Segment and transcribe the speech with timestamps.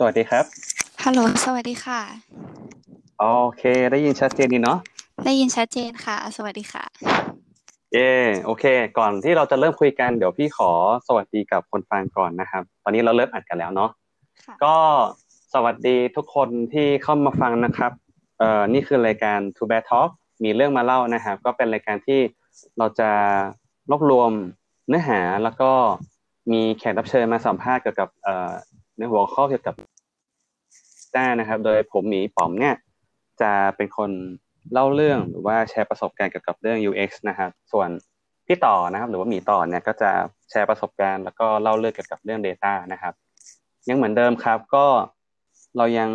[0.00, 0.44] สวัสดีครับ
[1.04, 2.00] ฮัลโหล สวัสดีค่ะ
[3.20, 3.26] โอ
[3.58, 3.62] เค
[3.92, 4.78] ได้ยินชัดเจนดีเนาะ
[5.26, 6.84] ได้ยินชัดเจนค่ะ สวัสดีค่ะ
[7.92, 8.12] เย่
[8.44, 8.64] โอเค
[8.98, 10.70] ก่อนที่เราจะเริ่มคุยกันเดี๋ยวพี่ขอ
[11.08, 13.90] สวัสดีกับคนฟังก่อนนะครับ ตอนนี้เราเริ่มอัดกันแล้วเนาะ
[14.64, 14.76] ก็
[15.54, 17.92] สวัสดีทุกคนที่เข้ามาฟังนะครับ
[18.38, 20.10] เอ่อ นี่คือรายการ To Bear Talk
[20.44, 22.20] มีเรื่องมาเล่านะครับ ก็เป็นรายการที่
[22.78, 23.10] เราจะ
[23.90, 24.30] รวบรวม
[24.88, 25.70] เนื้อหาแล้วก็
[26.52, 28.52] มีแขกรับเชิญมาสัมภาษณ์เกี่ยวกับเอ่อ
[28.98, 29.74] ในหัวข้อเกี่ยวกับ
[31.14, 32.74] ด้านะครับ โดยผมหมีป๋อมเนี่ย
[33.40, 34.10] จะเป็นคน
[34.72, 37.88] เล่าเรื่องหรือว่าแชร์ประสบการณ์เกี่ยวกับเรื่อง UX นะครับ ส่วน
[38.46, 40.10] พี่ต่อนะครับ หรือว่าหมีต่อเนี่ยก็จะ
[40.50, 43.14] แชร์ประสบการณ์แล้วก็เล่าเรื่องเกี่ยวกับเรื่อง Data นะครับ
[43.88, 44.86] ยังเหมือนเดิมครับก็
[45.76, 46.10] เรายัง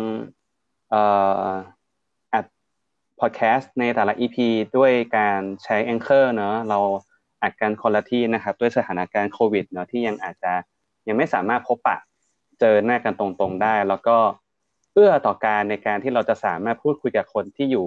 [0.90, 1.02] เอ่
[1.44, 1.48] อ
[2.34, 2.44] อัด
[3.20, 4.36] พอดแคสต์ในแต่ละ EP
[4.76, 6.78] ด้วยการใช้ Anchor เนอะเรา
[7.42, 10.52] อัดกันคนละที่นะครับ ด้วยสถานการณ์โควิดเนอะที่ยังอาจจะ
[11.08, 11.98] ยังไม่สามารถพบปะ
[12.64, 14.16] เจอหน้ากันตรงๆได้ แล้วก็
[14.92, 17.86] เอื้อต่อการในการที่เราจะสามารถพูดคุยกับคนที่อยู่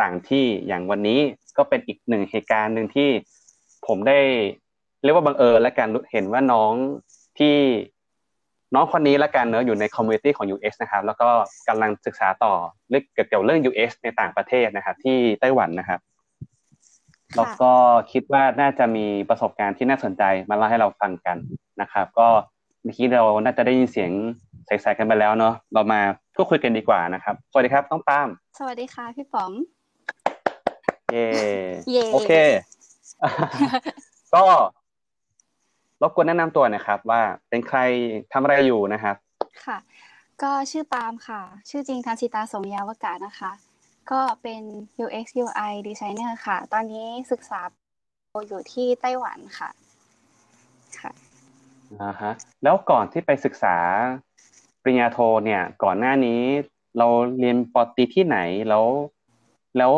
[0.00, 1.20] ต่างที่อย่างวันนี้
[1.56, 3.08] ก็เป็นอีกหนึ่งเหตุการณ์หนึ่งที่
[3.86, 4.18] ผมได้
[5.02, 6.72] เรียกว่าบังเอิญและการเห็นว่าน้อง
[7.38, 7.56] ที่
[8.74, 11.28] น้องคนนี้และกันเนอะอยู่ในคอมมูนิตี้ของ US นะครับ แล้วก็
[11.68, 12.52] กำลังศึกษาต่อ
[12.88, 16.00] เรื่องเกี่ยวกับเรื่อง US ในต่างประเทศนะครับ ที่ไต้หวันนะครับ
[17.36, 17.72] แล้วก็
[18.12, 21.36] คิดว่าน่าจะมีประสบการณ์ที่น่าสนใจมาเล่าให้เราฟังกัน
[21.80, 22.28] นะครับ ก็
[22.84, 24.10] เมื่อกี้เราน่าจะได้ยินเสียง
[24.66, 26.00] ใสๆกันไปแล้วเนาะเรามา
[26.34, 29.52] พูดคุยกันดีกว่านะครับ สวัสดีครับต้องปาม สวัสดีค่ะพี่ป๋อม
[31.12, 31.26] เย่
[31.90, 32.32] เย่โอเค
[34.34, 34.42] ก็
[36.02, 37.78] รบกวนแนะนำตัวหนะครับ ว่าเป็นใคร
[38.32, 39.16] ทำอะไรอยู่นะครับ
[39.64, 39.78] ค่ะ
[40.42, 43.52] ก็ชื่อปาล์มค่ะ ชื่อจริงทันชิตาสมยาวกาศนะคะ
[44.10, 44.62] ก็เป็น
[45.04, 47.60] UX UI designer ค่ะ ตอนนี้ศึกษา
[48.48, 49.70] อยู่ที่ไต้หวันค่ะ
[51.00, 51.10] ค่ะ
[52.02, 53.76] อ่าฮะแล้วก่อนที่ไปศึกษา
[54.82, 56.40] ปริญญาโทเนี่ย ก่อนหน้านี้
[56.98, 57.08] เรา
[57.40, 58.86] เรียนปอตรีที่ไหนแล้ว
[59.78, 59.92] แล้ว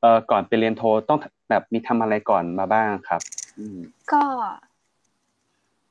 [0.00, 1.18] เอ่อก่อนไปเรียนโทต้อง
[1.50, 3.20] แบบมีทำอะไรก่อนมาบ้างครับ
[3.58, 3.78] อืม
[4.12, 4.22] ก็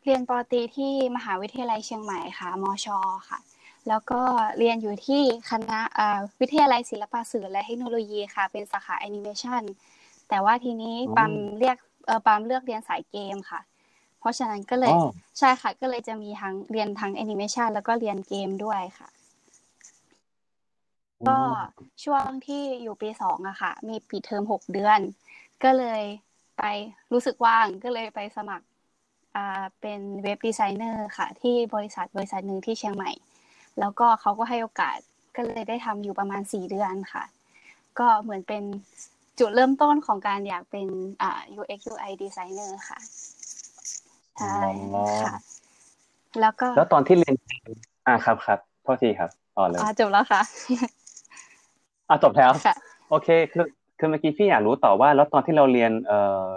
[0.03, 2.87] เรียนปอตรีที่มหาวิทยาลัยเชียงใหม่ค่ะ มช
[3.29, 3.39] ค่ะ
[3.87, 4.21] แล้วก็
[4.57, 9.61] เรียนอยู่ที่คณะอ่าวิทยาลัยศิลปะสื่อและเทคโนโลยีค่ะ เป็นสาขาแอนิเมชัน
[10.29, 13.59] แต่ว่าทีนี้อ๋อปามเรียกเออปามเลือกเรียนสายเกมค่ะ
[14.19, 19.07] เพราะฉะนั้นก็เลยอ๋อใช่ค่ะ ก็เลยจะมีทั้งเรียนทั้งแอนิเมชันแล้วก็เรียนเกมด้วยค่ะ
[21.27, 21.39] ก็
[22.03, 24.99] ช่วงที่อยู่ปีสองอะค่ะ มีปิดเทอมหกเดือน
[25.63, 26.03] ก็เลย
[26.57, 26.63] ไป
[27.11, 28.65] รู้สึกว่างก็เลยไปสมัคร
[29.35, 33.11] อ่าเป็นเว็บดีไซเนอร์ค่ะ ที่บริษัทบริษัทหนึ่งที่เชียงใหม่
[33.79, 34.97] แล้วก็เขาก็ให้โอกาส
[35.35, 37.23] ก็เลยได้ทำอยู่ประมาณสี่เดือนค่ะ
[37.99, 38.63] ก็เหมือนเป็น
[39.39, 40.87] จุดเริ่มต้นของการอยากเป็น
[41.21, 42.99] อ่า UX UI designer ค่ะ
[44.39, 44.59] ใช่
[44.95, 45.33] อ๋อค่ะ
[46.41, 47.35] แล้วก็ แล้วตอนที่เรียน
[48.07, 50.41] อ่าครับครับโทษทีครับต่อเลยอ่าจบแล้วค่ะ
[52.09, 52.75] อะจบแล้วค่ะ
[53.09, 53.65] โอเคคือ
[53.99, 56.51] คือเมื่อกี้พี่อยากรู้ต่อว่า แล้วตอนที่เราเรียนเอ่อ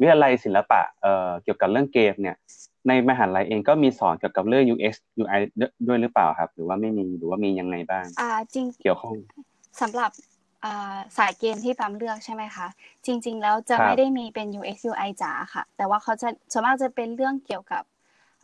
[0.00, 2.36] วิทยาลัยศิลปะเอ่อเกี่ยวกับเรื่องเกมเนี่ย
[2.88, 5.40] ในมหาลัยเองก็มีสอนเกี่ยวกับเรื่อง UX UI
[5.86, 9.14] ด้วยหรือเปล่าครับ หรือว่าไม่มีหรือว่ามียังไงบ้าง อ่าจริงเกี่ยวข้อง
[9.80, 10.33] สำหรับอ่า
[11.16, 12.66] สายเกมที่ปั๊มเลือกใช่ไหมคะ
[13.06, 17.82] จริง ๆ แล้วจะครับไม่ได้มีเป็น UX UI จ๋าค่ะ แต่ว่าเขาจะส่วนมากจะเป็นเรื่องเกี่ยวกับ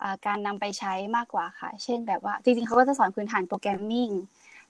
[0.01, 4.09] อ่าการนำไปใช้มากกว่าค่ะ เช่นแบบว่าจริง ๆเขาก็จะสอนพื้นฐานโปรแกรมมิ่ง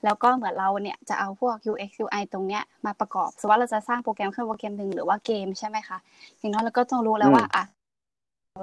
[0.03, 5.97] แล้วก็เหมือนเราเนี่ยจะเอาพวก UX UI ตรงเนี้ยมาประกอบ สมมติว่าเราจะสร้างโปรแกรมขึ้นโปรแกรมหนึ่งหรือว่าเกมใช่ไหมคะ
[6.40, 7.63] อย่างน้อยเราก็ต้องรู้แล้วว่าอะ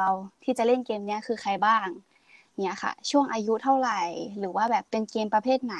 [0.00, 0.10] เรา
[0.44, 1.86] ที่จะเล่นเกมเนี้ยคือใครบ้าง
[2.62, 4.00] เนี่ยค่ะ ช่วงอายุเท่าไหร่
[4.38, 5.76] หรือว่าแบบเป็นเกมประเภทไหน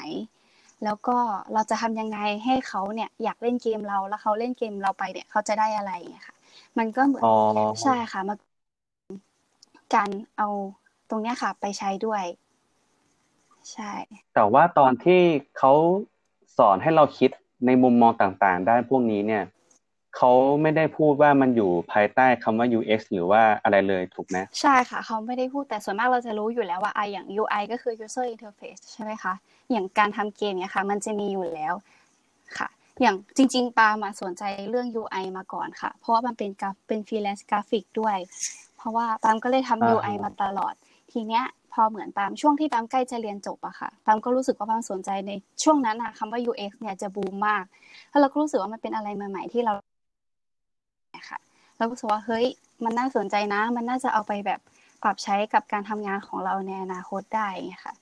[0.83, 1.17] แล้วก็
[1.53, 6.35] เราจะทำยังไงให้เขาเนี่ยอยากเล่นเกมเราแล้วเขาเล่นเกมเราไปเนี่ยเขาจะได้อะไรอย่างเงี้ยค่ะ
[6.77, 7.35] มันก็เหมือนอ๋อ
[7.83, 8.35] ใช่ค่ะมา
[9.95, 10.47] การเอา
[11.09, 12.23] ตรงเนี้ยค่ะ ไปใช้ด้วย
[13.73, 13.93] ใช่
[14.35, 15.21] แต่ว่าตอนที่
[15.57, 15.73] เขา
[16.57, 17.29] สอนให้เราคิด
[17.65, 19.43] ในมุมมองต่างๆ ด้านพวกนี้เนี่ย
[20.15, 20.31] เขา
[20.61, 29.33] ไม่ได้พูดว่ามันอยู่ภายใต้คำว่า UX หรือว่าอะไรเลยถูกไหมใช่ค่ะ เขาไม่ได้พูดแต่ส่วนมากเราจะรู้อยู่แล้วว่าอะอย่าง UI ก็คือ user interface ใช่ไหมคะ
[29.71, 31.73] อย่างการทำเกมเนี่ยค่ะ มันจะมีอยู่แล้ว
[32.57, 32.67] ค่ะ
[33.01, 38.17] อย่างจริง ๆปามาสนใจเรื่อง UI มาก่อนค่ะ เพราะว่ามันเป็นกราฟเป็น freelance กราฟิกด้วย
[38.77, 40.73] เพราะว่าปามก็เลยทำอ่า UI มาตลอด
[41.11, 41.43] ทีเนี้ย
[41.73, 45.31] พอเหมือนปามช่วงที่ปามใกล้จะเรียนจบอะค่ะปามก็รู้สึกว่าปามสนใจใน
[45.63, 47.63] ช่วงนั้นอะคำว่า UX เนี่ยจะบูมมาก
[48.09, 49.73] แล้วเราก็รู้สึกว่ามันเป็นอะไรใหม่ ๆ ที่เรา
[51.29, 51.39] ค่ะ
[51.77, 52.45] เราก็รู้สึกว่าเฮ้ย
[52.83, 54.59] มันน่าสนใจนะ มันน่าจะเอาไปแบบ
[55.03, 57.93] ปรับใช้กับการทำงานของเราในอนาคตได้ไงค่ะ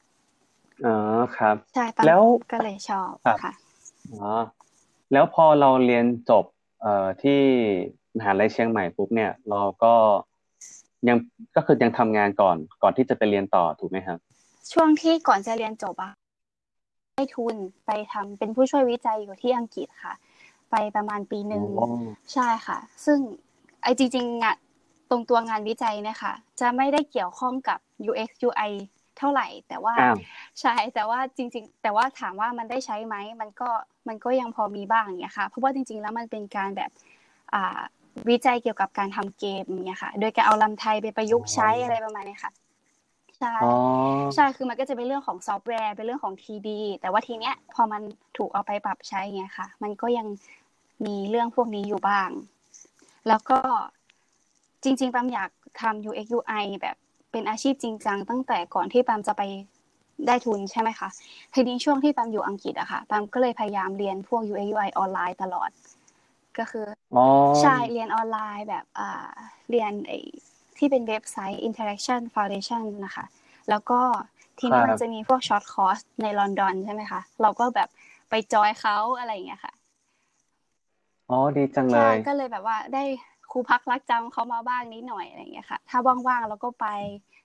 [0.86, 0.96] อ๋อ
[1.38, 2.22] ครับ ใช่ปามแล้ว
[2.52, 3.54] ก็เลยชอบครับค่ะ
[4.14, 4.32] อ๋อ
[5.14, 6.46] แล้วพอเราเรียนจบ
[6.82, 7.42] เอ่อที่
[8.18, 9.94] มหาลัยเชียงใหม่ปุ๊บเนี่ย เราก็
[11.08, 11.18] ยัง
[11.56, 14.20] ก็คือยังทำงานก่อน ก่อนที่จะไปเรียนต่อถูกไหมครับ
[14.72, 16.12] ช่วงที่ก่อนจะเรียนจบอะ
[17.14, 20.14] ได้ทุนไปทำเป็นผู้ช่วยวิจัยอยู่ที่อังกฤษค่ะ
[20.72, 21.64] ไปประมาณปีหนึ่ง
[22.34, 23.20] ใช่ค่ะ ซึ่ง
[23.84, 24.58] ไอจริงๆงาน
[25.10, 27.80] ตรงตัวงานวิจัยเนี่ยค่ะ จะไม่ได้เกี่ยวข้องกับ
[28.10, 28.72] UX UI
[29.18, 29.96] เท่าไหร่ แต่ว่า
[30.62, 33.70] ใช่แต่ว่าจริง ๆ แต่ว่าถามว่ามันได้ใช้ไหมมันก็
[34.08, 36.92] มันก็ยังพอมีบ้างเนี่ยค่ะเพราะว่าจริง ๆ แล้วมันเป็นการแบบ
[37.54, 37.80] อ่า
[38.30, 42.52] วิจัยเกี่ยวกับการทำเกมเนี่ยค่ะ โดยการเอาลำไทยไปประยุกต์ใช้อะไรประมาณนี้ค่ะ
[43.40, 43.56] ใช่
[44.36, 48.02] ใช่คือมันก็จะเป็นเรื่องของซอฟต์แวร์เป็นเรื่องของทีดีแต่ว่าทีเนี้ยพอมัน
[48.38, 50.28] ถูกเอาไปปรับใช้เงี้ยค่ะ มันก็ยัง
[51.06, 52.30] มีเรื่องพวกนี้อยู่บ้าง
[53.28, 53.60] แล้วก็
[54.84, 55.50] จริง ๆปั๊มอยาก
[55.82, 56.98] ทำ UX UI แบบ
[57.32, 59.42] เป็นอาชีพจริงจังตั้งแต่ก่อนที่ปั๊มจะไป
[60.28, 61.10] ได้ทุนใช่ไหมคะ
[61.54, 65.70] ทีนี้ช่วงที่ปั๊มอยู่อังกฤษอะค่ะปั๊มก็เลยพยายามเรียนพวก UX UI ออนไลน์ตลอด
[66.58, 66.86] ก็คือ
[67.62, 69.30] ใช่เรียนออนไลน์แบบอ่า
[69.70, 70.14] เรียนไอ้
[70.78, 73.26] ที่เป็นเว็บไซต์ Interaction Foundation นะคะ
[73.70, 74.00] แล้วก็
[74.60, 77.90] ทีนี้มันจะมีพวก short course ในลอนดอนใช่ไหมคะ เราก็แบบ
[78.30, 79.74] ไปจอยเขาอะไรอย่างเงี้ยค่ะ
[81.30, 83.04] อ๋อ ดีจังเลย ก็เลยแบบว่าได้
[83.37, 86.88] ค รูพักลักจำเขามาบ้างนิดหน่อยอะไรอย่างเงี้ยค่ะ ถ้าว่างๆเราก็ไป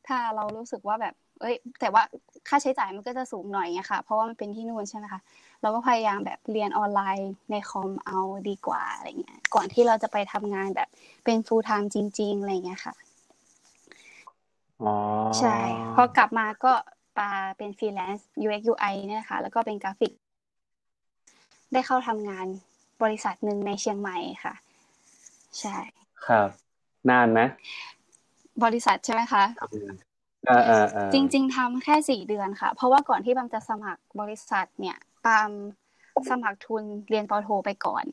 [0.06, 2.02] ถ้าเรารู้สึกว่าแบบ เอ้ย แต่ว่า
[2.48, 5.20] ค่าใช้จ่ายมันก็จะสูงหน่อยเงี้ยค่ะ เพราะว่ามันเป็นที่นู่นใช่ไหมคะ
[5.62, 8.18] เราก็พยายามแบบเรียนออนไลน์ในคอมเอา
[8.48, 10.88] ดีกว่าอะไรเงี้ย ก่อนที่เราจะไปทำงานแบบ
[11.24, 12.94] เป็น full-time จริง ๆอะไรเงี้ยค่ะ
[15.38, 15.56] ใช่
[15.94, 16.72] พอกลับมาก็
[17.18, 20.12] ปามเป็นฟรีแลนซ์ UX UI เนี่ยค่ะแล้วก็เป็นกราฟิก
[21.72, 22.46] ได้เข้าทำงาน
[23.02, 24.54] บริษัทหนึ่งในเชียงใหม่ค่ะ
[25.60, 25.76] ใช่
[26.26, 26.48] ครับ
[27.10, 27.40] นานไหม
[28.64, 29.44] บริษัทใช่ไหมคะ
[31.12, 35.50] จริง ๆทำแค่สี่เดือนค่ะ เพราะว่าก่อนที่บามจะสมัครบริษัทเนี่ยปาม
[36.30, 38.04] สมัครทุนเรียนปโทไปก่อน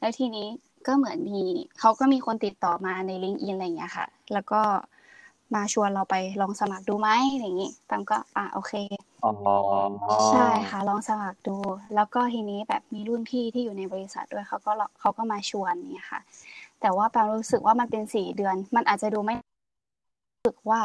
[0.00, 0.48] แล้วทีนี้
[0.86, 1.42] ก็เหมือนมี
[1.78, 4.60] เขาก็มีคนติดต่อมาในลิงก์อินอะไรอย่างเงี้ยค่ะ แล้วก็
[5.54, 7.08] มาชวนเราไปลองสมัครดูไหม
[7.38, 8.72] อย่างนี้ปัมก็อ่าโอเค
[9.24, 9.32] อ๋อ
[10.30, 11.56] ใช่ค่ะ ลองสมัครดู
[11.94, 16.20] แล้วก็ทีนี้แบบมีรุ่นพี่ที่อยู่ในบริษัทด้วยเขาก็เขาก็มาชวนเนี่ยค่ะ
[16.80, 20.82] แต่ว่าปัมรู้สึกว่ามันเป็นสี่เดือน มันอาจจะดูไม่รู้สึกว่า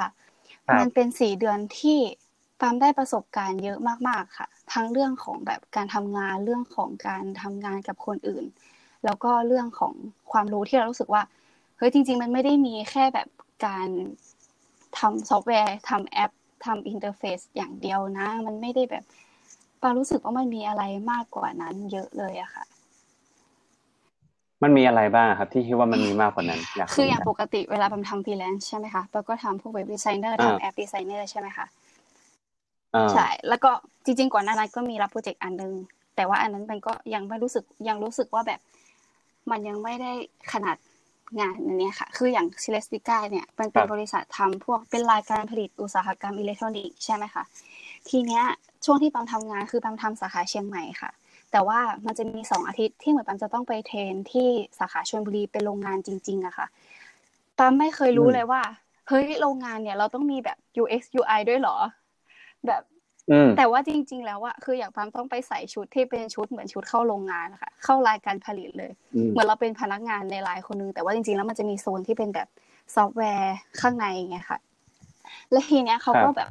[0.79, 1.99] มันเป็นสี่เดือนที่
[2.59, 8.45] ปามได้ประสบการณ์เยอะมากๆค่ะ ทั้งเรื่องของแบบการทำงานเรื่องของการทำงานกับคนอื่น
[9.05, 9.93] แล้วก็เรื่องของ
[10.31, 11.23] ความรู้ที่เรารู้สึกว่า
[11.77, 13.27] เฮ้ยจริง ๆ มันไม่ได้มีแค่แบบ
[13.65, 13.89] การ
[14.97, 16.31] ทำซอฟต์แวร์ทำแอป
[16.65, 19.03] ทำ interface อย่างเดียวนะ มันไม่ได้แบบ
[19.81, 22.65] ปามรู้สึกว่ามันมีอะไรมากกว่านั้นเยอะเลยอะค่ะ
[24.65, 31.65] มันมีอะไรบ้างครับ ที่คิดว่ามันมีมากกว่านั้นอยากคืออย่างปกติเวลาปามทำฟรีแลนซ์ใช่ไหมคะปามก็ทำพวก web designer ทำ app designer ใช่ไหมคะ
[33.13, 33.71] ใช่แล้วก็
[34.05, 35.73] จริง ๆ ก่อนหน้านั้นก็มีรับ project อันนึง
[36.15, 38.59] แต่ว่าอันนั้นมันก็ยังไม่รู้สึกยังรู้สึกว่าแบบ
[39.51, 40.11] มันยังไม่ได้
[40.53, 40.77] ขนาด
[41.39, 47.43] งานอันนี้ค่ะ คืออย่าง Celestica เนี่ยมันเป็นบริษัททำพวกเป็นรายการผลิตอุตสาหกรรมอิเล็กทรอนิกส์ใช่ไหมคะ
[48.09, 48.43] ทีเนี้ย
[48.85, 51.11] ช่วงที่ปามทำงานคือปามทำสาขาเชียงใหม่ค่ะ
[51.55, 54.47] แต่ว่ามันจะมีสองอาทิตย์ที่เหมือนปามจะต้องไป train ที่
[54.79, 56.67] สาขาชลบุรีเป็นโรงงานจริง ๆอะค่ะ
[57.59, 58.61] ปามไม่เคยรู้เลยว่า
[59.07, 61.77] เฮ้ยโรงงานเนี่ยเราต้องมีแบบ UX UI ด้วยหรอ
[62.67, 62.81] แบบ
[63.57, 68.91] แต่ว่าจริง ๆ แล้วอะคืออย่างปามต้องไปใส่ชุดที่เป็นชุดเหมือนชุดเข้าโรงงานนะคะเข้ารายการผลิตเลย
[69.31, 72.47] เหมือนเราเป็นพนักงานในรายคนนึงแต่ว่าจริง ๆ แล้วมันจะมีโซนที่เป็นแบบ
[72.95, 74.59] ซอฟต์แวร์ข้างในไงค่ะ
[75.51, 76.49] และทีเนี้ยเขาก็แบบ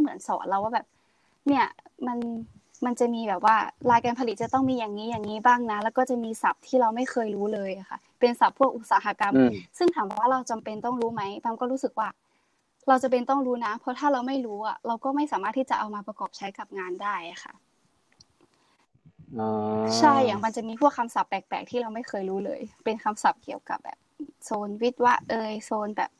[0.00, 0.86] เหมือนสอนเราว่าแบบ
[1.48, 1.66] เนี่ย
[2.06, 2.18] มัน
[2.84, 3.56] มันจะมีแบบว่า
[3.90, 9.34] รายการผลิตจะต้องมีอย่างนี้อย่างนี้บ้างนะ แล้วก็จะมีศัพท์ที่เราไม่เคยรู้เลยค่ะ เป็นศัพท์พวกอุตสาหกรรม
[9.78, 12.08] ซึ่งถามว่าเราจำเป็นต้องรู้ไหมพามก็รู้สึกว่า
[12.88, 17.54] เราจะเป็นต้องรู้นะ เพราะถ้าเราไม่รู้อะเราก็ไม่สามารถที่จะเอามาประกอบใช้กับงานได้ค่ะ
[19.98, 23.98] ใช่อย่างมันจะมีพวกคำศัพท์แปลกๆที่เราไม่เคยรู้เลย เป็นคำศัพท์เกี่ยวกับแบบ
[24.44, 26.10] โซนวิทย์ว่าเอยโซนแบบ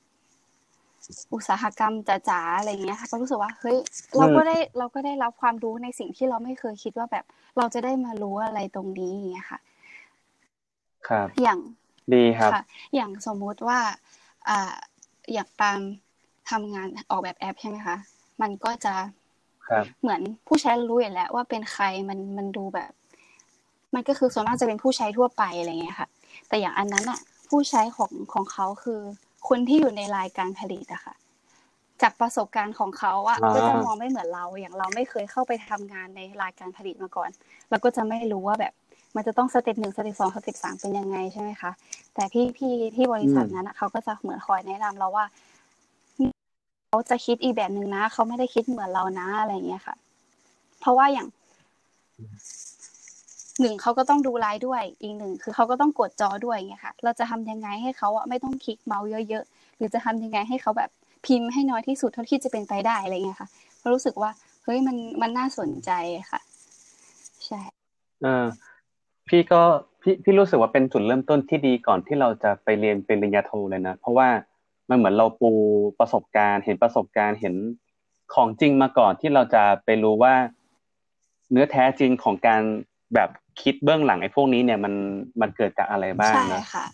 [1.34, 3.76] อุตสาหกรรมจ๋าๆอะไรเงี้ยค่ะก็รู้สึกว่าเฮ้ย
[4.16, 7.24] เราก็ได้เราก็ได้รับความรู้ในสิ่งที่เราไม่เคยคิดว่าแบบ
[7.56, 9.60] เราจะได้มารู้อะไรตรงนี้อย่างเงี้ยค่ะ
[11.08, 11.60] ครับ อย่าง
[12.14, 12.50] ดีครับ
[12.94, 13.78] อย่างสมมุติว่า
[14.48, 14.74] อ่า
[15.32, 15.80] อย่างปาม
[16.50, 17.96] ทำงานออกแบบแอปใช่ไหมคะ
[18.40, 18.94] มันก็จะ
[20.00, 22.92] เหมือนผู้ใช้รู้อยู่แล้วว่าเป็นใครมันมันดูแบบ
[23.94, 26.08] มันก็คือส่วนมากจะเป็นผู้ใช้ทั่วไปอะไรเงี้ยค่ะ
[26.48, 29.00] แต่อย่างอันนั้นอะผู้ใช้ของของเขาคือ
[29.48, 31.14] คนที่อยู่ในรายการผลิตอะค่ะ
[32.02, 37.30] จากประสบการณ์ของเขาอะก็จะมองไม่เหมือนเรา อย่างเราไม่เคยเข้าไปทำงานในรายการผลิตมาก่อน
[37.70, 38.72] เราก็จะไม่รู้ว่าแบบ
[39.16, 41.70] มันจะต้อง step หนึ่ง step สอง step สามเป็นยังไงใช่ไหมคะ
[42.14, 45.24] แต่พี่พี่ที่บริษัทนั้นเขาก็จะเหมือนคอยแนะนำเราว่า
[46.88, 49.96] เขาจะคิดอีกแบบหนึ่งนะเขาไม่ได้คิดเหมือนเรานะอะไรเงี้ยค่ะ
[50.80, 51.28] เพราะว่าอย่าง
[53.60, 60.90] หนึ่งเขาก็ต้องดูไลน์ด้วยอีกหนึ่งคือเขาก็ต้องกดจอด้วยเงี้ยค่ะ เราจะทำยังไงให้เขาอะไม่ต้องคลิกเมาส์เยอะๆหรือจะทำยังไงให้เขาแบบ
[61.26, 63.48] พิมพ์ให้น้อยที่สุดเท่าที่จะเป็นไปได้อะไรเงี้ยค่ะ
[63.80, 64.30] เรู้สึกว่า
[64.64, 65.90] เฮ้ยมันมันน่าสนใจ
[66.30, 66.40] ค่ะ
[67.46, 67.60] ใช่
[68.22, 68.46] เออ
[69.28, 69.62] พี่ก็
[70.02, 74.28] พี่พี่รู้สึกว่าเป็นจุดเริ่มต้นที่ดีก่อนที่เราจะไปเรียนเป็นปริญญาโทเลยนะ เพราะว่า
[74.88, 75.50] มันเหมือนเราปู
[75.98, 77.54] ประสบการณ์ เห็นประสบการณ์เห็น
[78.34, 80.34] ของจริงมาก่อนที่เราจะไปรู้ว่า
[81.50, 82.62] เนื้อแท้จริงของการ
[83.14, 83.28] แบบ
[83.62, 84.94] คิดเบื้องหลังไอ้พวกนี้เนี่ยมัน
[85.40, 86.84] มันเกิดจากอะไรบ้างนะค่ะ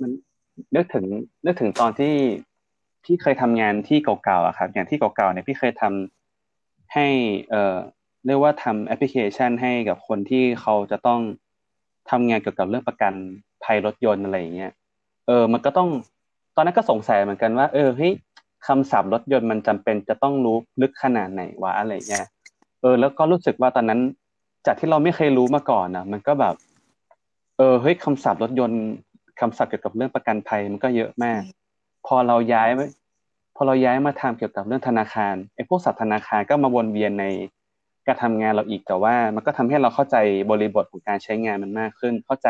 [0.00, 0.10] มัน
[0.74, 1.04] นึกถึง
[1.46, 2.14] นึกถึงตอนที่
[3.04, 7.06] ที่เคยทำงานที่เก่าๆอะครับ อย่างที่เก่าๆเนี่ยพี่เคยทำให้
[7.50, 7.76] เอ่อ
[8.26, 11.20] เรียกว่าทำแอปพลิเคชันให้กับคนที่เขาจะต้อง
[12.10, 13.14] ทำงานเกี่ยวกับเรื่องประกัน
[13.64, 14.72] ภัยรถยนต์อะไรอย่างเงี้ย
[15.26, 15.88] เออ มันก็ต้อง
[16.56, 18.12] ตอนนั้นก็สงสัยเหมือนกันว่า เออเฮ้ย
[18.66, 22.26] คำศัพท์รถยนต์มันจำเป็นจะต้องรู้ลึกขนาดไหนวะอะไรเงี้ย
[22.80, 24.00] เออ แล้วก็รู้สึกว่าตอนนั้น
[24.66, 26.54] จากที่เราไม่เคยรู้มาก่อนนะมันก็แบบ
[27.56, 28.82] เออเฮ้ยคำศัพท์รถยนต์
[29.40, 31.40] คำศัพท์เกี่ยวกับเรื่องประกันภัยมันก็เยอะมาก
[32.06, 32.68] พอเราย้าย
[33.56, 37.24] พอเราย้ายมาทำเกี่ยวกับเรื่องธนาคารไอ้พวกศัพท์ธนาคารก็มาวนเวียนใน
[38.06, 40.16] การทำงานเราอีกแต่ว่า มันก็ทำให้เราเข้าใจ
[40.50, 42.48] บริบทของการใช้งานมันมากขึ้น เข้าใจ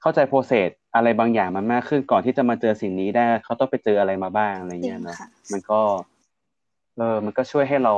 [0.00, 5.16] เข้าใจโปรเซสอะไรบางอย่างมันมากขึ้นก่อนที่จะมาเจอสิ่งนี้ได้ เขาต้องไปเจออะไรมาบ้างอะไรเงี้ยเนาะ
[5.52, 5.80] มันก็
[6.96, 7.94] เออ มันก็ช่วยให้เรา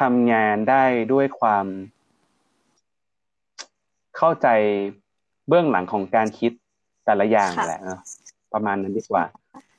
[0.00, 1.66] ทำงานได้ด้วยความ
[4.16, 4.48] เข้าใจ
[5.48, 6.52] เบื้องหลังของการคิด
[7.04, 8.00] แต่ละอย่างแหละเนาะ
[8.52, 9.24] ประมาณนั้นดีกว่า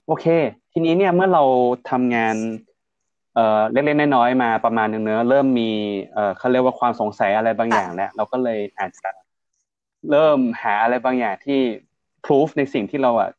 [0.07, 0.25] โอเค
[0.71, 1.43] ทีนี้เนี่ยเมื่อเรา
[1.91, 2.35] ทำงาน
[3.35, 5.69] เอ่อเล็กๆน้อยๆมาประมาณนึงเนื้อเริ่มมี
[6.13, 9.09] เอ่อเขาเรียกว่าความสงสัยอะไรบางอย่างแล้วเราก็เลยอาจจะ
[10.11, 11.59] เริ่มหาอะไรบางอย่างที่
[12.25, 13.29] พิสูจในสิ่งที่เราอะ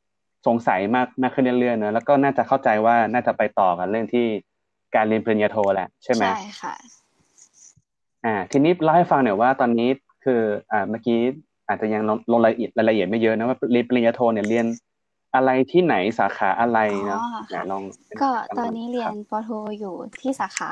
[0.46, 4.26] สงสัยมากมากขึ้นเรื่อยๆเนอะแล้วก็น่าจะเข้าใจว่าน่าจะไปต่อกันเรื่องที่
[4.94, 6.74] การเรียนปริญญาโทแหละใช่ไหมใช่ค่ะ
[8.24, 9.90] อ่าทีนี้เล่าให้ฟังหน่อยว่าตอนนี้
[10.24, 11.20] คืออ่าเมื่อกี้
[11.68, 14.66] อาจจะยังลงรายละเอียดรายละเอียดไม่เยอะนะว่าเรียนปริญญาโทเนี่ยเรียน
[15.34, 17.20] อะไรที่ไหนสาขาอะไรเนาะ
[17.70, 17.82] ลอง
[18.22, 20.70] ก็ตอนนี้เรียนปโทอยู่ที่สาขา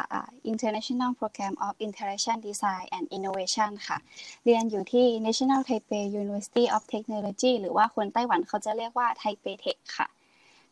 [0.51, 3.99] International Program of Interaction Design and Innovation ค่ะ
[4.45, 10.09] เรียนอยู่ที่ National Taipei University of Technology หรือว่าคนไต้หวันเขาจะเรียกว่าไทเปเทคค่ะ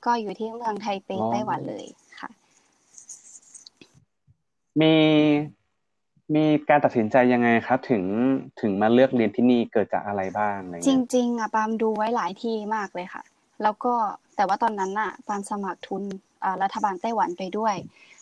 [0.04, 2.10] ก็อยู่ที่เมืองไทเปไต้หวันเลยค่ะ
[4.81, 4.95] มี
[6.35, 8.05] มีการตัดสินใจยังไงครับ ถึง
[8.61, 13.23] ถึงมาเลือกเรียนที่นี่เกิดจากอะไรบ้างอะไรจริงๆอะปามดูไว้หลายที่มากเลยค่ะ
[13.62, 13.93] แล้วก็
[14.37, 16.03] แต่ว่าตอนนั้นน่ะปานสมัครทุน
[16.62, 17.75] รัฐบาลไต้หวันไปด้วย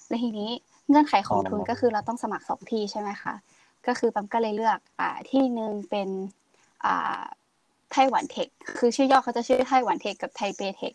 [0.08, 0.50] และทีนี้
[0.88, 3.34] เงื่อนไขของทุนก็คือเราต้องสมัครสองที่ใช่ไหมคะ
[3.86, 6.08] ก็คือปามก็เลยเลือกอ่าที่หนึ่งเป็น
[6.84, 7.22] อ่า
[7.92, 10.92] Taiwan Tech คือชื่อย่อเขาจะชื่อ Taiwan Tech กับ Taipei Tech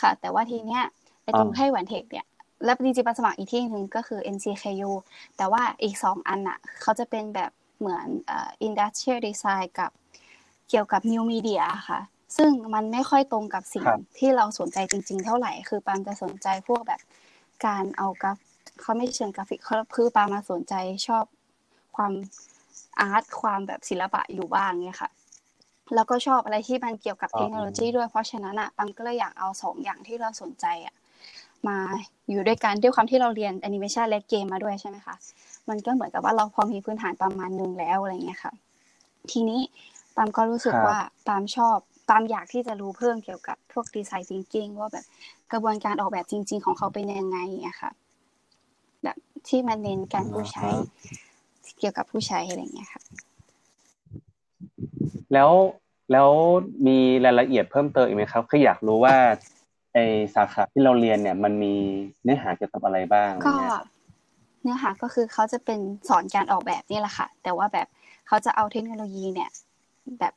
[0.00, 0.82] ค่ะ แต่ว่าทีเนี้ย
[1.22, 2.26] ไอ้ตรง Taiwan Tech เนี่ย
[2.64, 4.90] แล้วจริงๆปามสมัครอีกที่หนึ่งก็คือ NCKU
[5.36, 9.90] แต่ว่าอีกสองอันอะเขาจะเป็นแบบเหมือนอ่า industrial design กับ
[10.68, 12.00] เกี่ยวกับ new media ค่ะ
[12.36, 13.84] ซึ่งมันไม่ค่อยตรงกับสิ่ง
[14.18, 17.00] ที่เราสนใจจริง ๆ เท่าไหร่ คือปามจะสนใจพวกแบบ
[17.66, 18.38] การเอากราฟ
[18.80, 20.74] เขาไม่เชิงกราฟิกเขาคือปามสนใจ
[21.06, 21.24] ชอบ
[21.96, 22.12] ความ
[23.00, 25.10] art ความแบบศิลปะอยู่บ้างเนี่ยค่ะ
[25.94, 30.94] แล้วก็ชอบอะไรที่มันเกี่ยวกับเทคโนโลยีด้วยเพราะฉะนั้นอะปามก็เลยอยากเอาสองอย่างที่เราสนใจอะ
[31.68, 31.78] มา
[32.28, 35.14] อยู่ด้วยกันด้วยความที่เราเรียนแอนิเมชันและเกมมาด้วยใช่ไหมคะ
[35.68, 38.52] มันก็เหมือนกับว่าเราพอมีพื้นฐานประมาณนึงแล้วอะไรเงี้ยค่ะ
[39.30, 39.60] ทีนี้
[40.16, 41.76] ปามก็รู้สึกว่าปามชอบ
[42.10, 45.04] ปามอยากที่จะรู้เพิ่มเกี่ยวกับพวกดีไซน์จริงๆว่าแบบ
[45.52, 47.90] กระบวนการออกแบบจริง ๆ ของเขาเป็นยังไงอะค่ะ
[49.02, 49.16] แบบ
[49.48, 50.68] ที่มันเน้นการผู้ใช้
[51.78, 53.02] เกี่ยวกับผู้ใช้อะไรเงี้ยค่ะ
[55.32, 55.50] แล้ว
[56.12, 56.30] แล้ว
[56.86, 59.16] มีรายละเอียดเพิ่มเติมอีกไหมครับคืออยากรู้ว่า
[59.94, 59.98] ไอ
[60.34, 61.74] สาขาที่เราเรียนเนี่ย มันมี
[62.22, 63.56] เนื้อหาเกี่ยวกับอะไรบ้างก็
[64.62, 65.78] เนื้อหาก็คือเขาจะเป็น
[66.08, 67.86] สอนการออกแบบนี่แหละค่ะ แต่ว่าแบบ
[68.28, 69.50] เขาจะเอาเทคโนโลยีเนี่ย
[70.18, 70.32] แบบ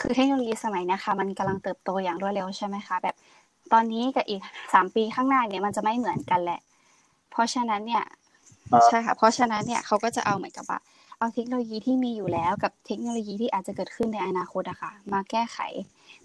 [0.00, 3.14] คือเทคโนโลยีสมัยนี้ค่ะมันกำลังเติบโตอย่างรวดเร็วใช่ไหมคะแบบ
[3.72, 4.40] ตอนนี้กับอีก
[4.74, 6.60] สามปีข้างหน้าเนี่ยมันจะไม่เหมือนกันแหละ
[7.30, 8.04] เพราะฉะนั้นเนี่ย
[8.86, 10.78] ใช่ค่ะ เพราะฉะนั้นเนี่ยเขาก็จะเอาเหมือนกับว่า
[11.22, 15.58] เอาเทคโนโลยีที่มีอยู่แล้วกับเทคโนโลยีที่อาจจะเกิดขึ้นในอนาคตอะค่ะมาแก้ไข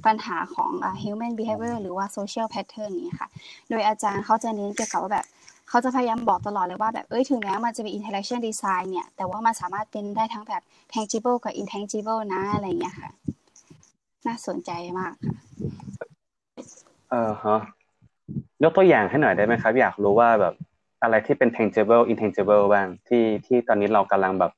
[0.05, 0.71] ปัญหาของ
[1.03, 3.27] human behavior หรือว่า social pattern นี้ค่ะ
[3.69, 5.25] โดยอาจารย์เขาจะเน้นเกี่ยวกับว่าแบบ
[5.69, 10.61] เขาจะพยายามบอกตลอดเลยว่าแบบเอ้ยถึงแม้มันจะมี interaction design เนี่ย แต่ว่ามันสามารถเป็นได้ทั้งแบบ
[10.93, 13.09] tangible กับ intangible นะอะไรอย่างเงี้ยค่ะ
[14.27, 15.35] น่าสนใจมากค่ะ
[17.09, 17.59] เออฮะ
[18.63, 20.53] ยกตัวอย่างให้หน่อยได้ไหมครับ อยากรู้ว่าแบบ
[21.03, 24.53] อะไรที่เป็น tangible intangible บ้างที่ที่ตอนนี้เรากำลังแบบ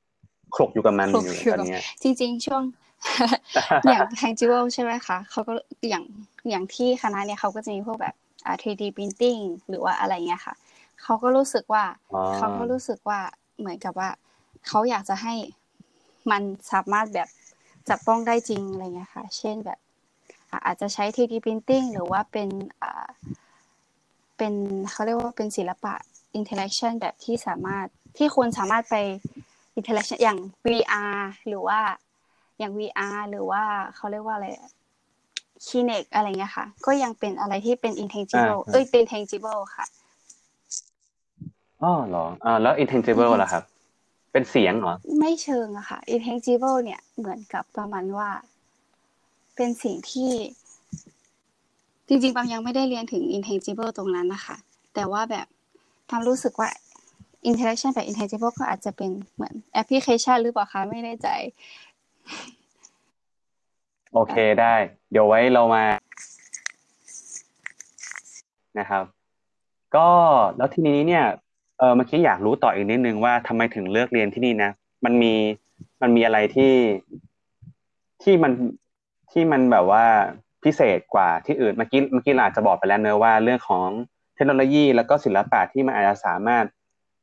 [0.55, 2.63] คลกอยู่กับมันอยู่ตอนนี้จริง ๆ ช่วง
[3.89, 5.53] อย่าง tangible ใช่ไหมคะเขาก็
[5.89, 6.03] อย่าง
[6.49, 8.15] อย่างที่คณะเนี่ยเขาก็จะมีพวกแบบ
[8.61, 10.55] 3D printing หรือว่าอะไรเงี้ยค่ะ
[11.01, 11.83] เขาก็รู้สึกว่า
[12.35, 13.19] เขาก็รู้สึกว่า
[13.59, 14.09] เหมือนกับว่า
[14.67, 15.33] เขาอยากจะให้
[16.31, 17.29] มันสามารถแบบ
[17.89, 19.79] จับต้องได้จริงอะไรเงี้ยค่ะ เช่นแบบ
[20.65, 22.49] อาจจะใช้ 3D printing หรือว่าเป็น
[22.81, 23.07] อ่า
[24.37, 24.53] เป็น
[24.91, 25.95] เขาเรียกว่าเป็นศิลปะ
[26.39, 27.87] interaction แบบที่สามารถ
[28.17, 28.95] ที่คนสามารถไป
[29.77, 31.17] interaction อย่าง VR
[31.47, 31.79] หรือว่า
[32.59, 33.63] อย่าง VR หรือว่า
[33.95, 34.47] เขาเรียกว่าอะไร
[35.65, 39.85] คีเนกอะไรเงี้ยค่ะ ก็ยังเป็นอะไรที่เป็น intangible เอ้ยเป็น tangible ค่ะ
[41.83, 43.63] อ๋อเหรออ่าแล้ว intangible ล่ะครับ
[44.31, 48.29] เป็นเสียงเหรอ ไม่เชิงอะค่ะ intangible เนี่ยเหมือนกับประมาณว่า
[49.55, 50.31] เป็นสิ่งที่
[52.07, 54.55] จริงๆปามยังไม่ได้เรียนถึง intangible ตรงนั้นนะคะ
[54.93, 55.47] แต่ว่าแบบ
[56.09, 56.69] ทำรู้สึกว่า
[57.49, 61.27] interaction แบบ intangible ก็อาจจะเป็นเหมือนแอปพลิเคชันหรือเปล่าคะไม่แน่ใจ
[64.13, 64.75] โอเคได้
[65.11, 65.85] เดี๋ยวไว้เรามา
[68.79, 69.03] นะครับ
[69.95, 70.09] ก็
[70.57, 71.25] แล้วทีนี้เนี่ย
[71.79, 74.71] เออเมื่อกี้อยากรู้ต่ออีกนิดนึงว่าทำไมถึงเลือกเรียนที่นี่นะ
[75.05, 75.33] มันมี
[76.01, 76.73] มันมีอะไรที่
[78.23, 78.51] ที่มัน
[79.31, 80.05] ที่มันแบบว่า
[80.63, 83.87] พิเศษกว่าที่อื่นเมื่อกี้เมื่อกี้เราอาจจะบอกไปแล้วเนอะว่าเรื่องของ
[84.35, 86.65] เทคโนโลยีแล้วก็ศิลปะที่มันอาจจะสามารถ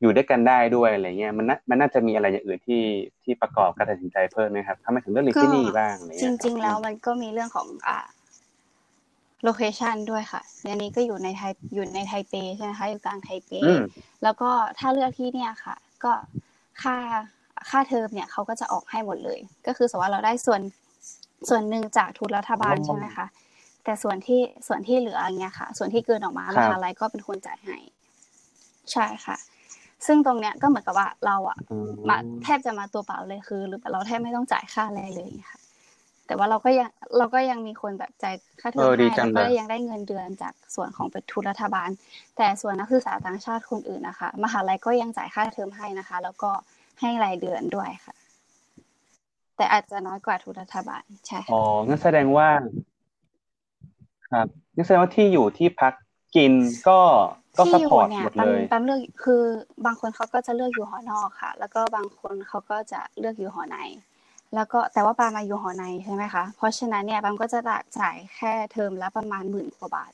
[0.04, 2.82] อยู่ด้วยกันได้ด้วยอะไรเงี้ยมันมันน่าจะมีอะไรอย่างอื่นที่
[3.22, 7.98] ที่ประกอบการตัดสินใจเพิ่มไหมครับทำไมถึงเลือกเรียนที่นี่บ้างอะไรเงี้ยจริง ๆ แล้วมันก็มีเรื่องของอ่า
[9.44, 13.52] โลเคชันด้วยค่ะอันนี้ก็อยู่ในไทยอยู่ในไทเปใช่ไหมคะอยู่กลางไทเป
[14.22, 16.12] แล้วก็ถ้าเลือกที่เนี่ยค่ะ ก็
[16.82, 16.96] ค่า
[17.70, 20.60] ค่าเทอมเนี่ยเขาก็จะออกให้หมดเลย ก็คือสมมติว่าเราได้ส่วน
[21.48, 23.26] ส่วนหนึ่งจากทุนรัฐบาลใช่ไหมคะ
[23.84, 27.76] แต่ส่วนที่ส่วนที่เหลืออย่างเงี้ยค่ะ ส่วนที่เกินออกมามหาลัยก็เป็นคนจ่ายให้
[28.92, 29.36] ใช่ค่ะ
[30.06, 31.58] ซึ่งตรงเนี้ยก็เหมือนกับว่าเราอะ
[32.08, 35.60] มาแทบจะมาตัวเปล่าเลยคือ หรือเราแทบไม่ต้องจ่ายค่าอะไรเลยค่ะ
[36.26, 41.88] แต่ว่าเราก็ยังเราก็ยังมีคนแบบจ่ายค่าเทอมให้แล้วก็ยังได้เงินเดือนจากส่วนของเป็นทุนรัฐบาล
[42.36, 46.50] แต่ส่วนนักศึกษาต่างชาติคนอื่นนะคะ มหาลัยก็ยังจ่ายค่าเทอมให้นะคะ แล้วก็
[47.00, 48.14] ให้รายเดือนด้วยค่ะ
[49.56, 52.48] แต่อาจจะน้อยกว่าทุนรัฐบาลใช่อ๋องั้นแสดงว่า
[54.30, 55.92] ครับงั้นแสดงว่าที่อยู่ที่พัก
[56.36, 56.52] กิน
[56.88, 56.98] ก็
[57.58, 59.42] ก็ support หมดเลยตามเลือกคือ
[59.86, 63.78] บางคนเขาก็จะเลือกอยู่หอนอกค่ะ แล้วก็บางคนเขาก็จะเลือกอยู่หอใน
[64.54, 67.60] แล้วก็แต่ว่าปามาอยู่หอในใช่ไหมคะ เพราะฉะนั้นเนี่ยปามก็จะ
[67.98, 70.12] จ่ายแค่เทอมละประมาณหมื่นกว่าบาท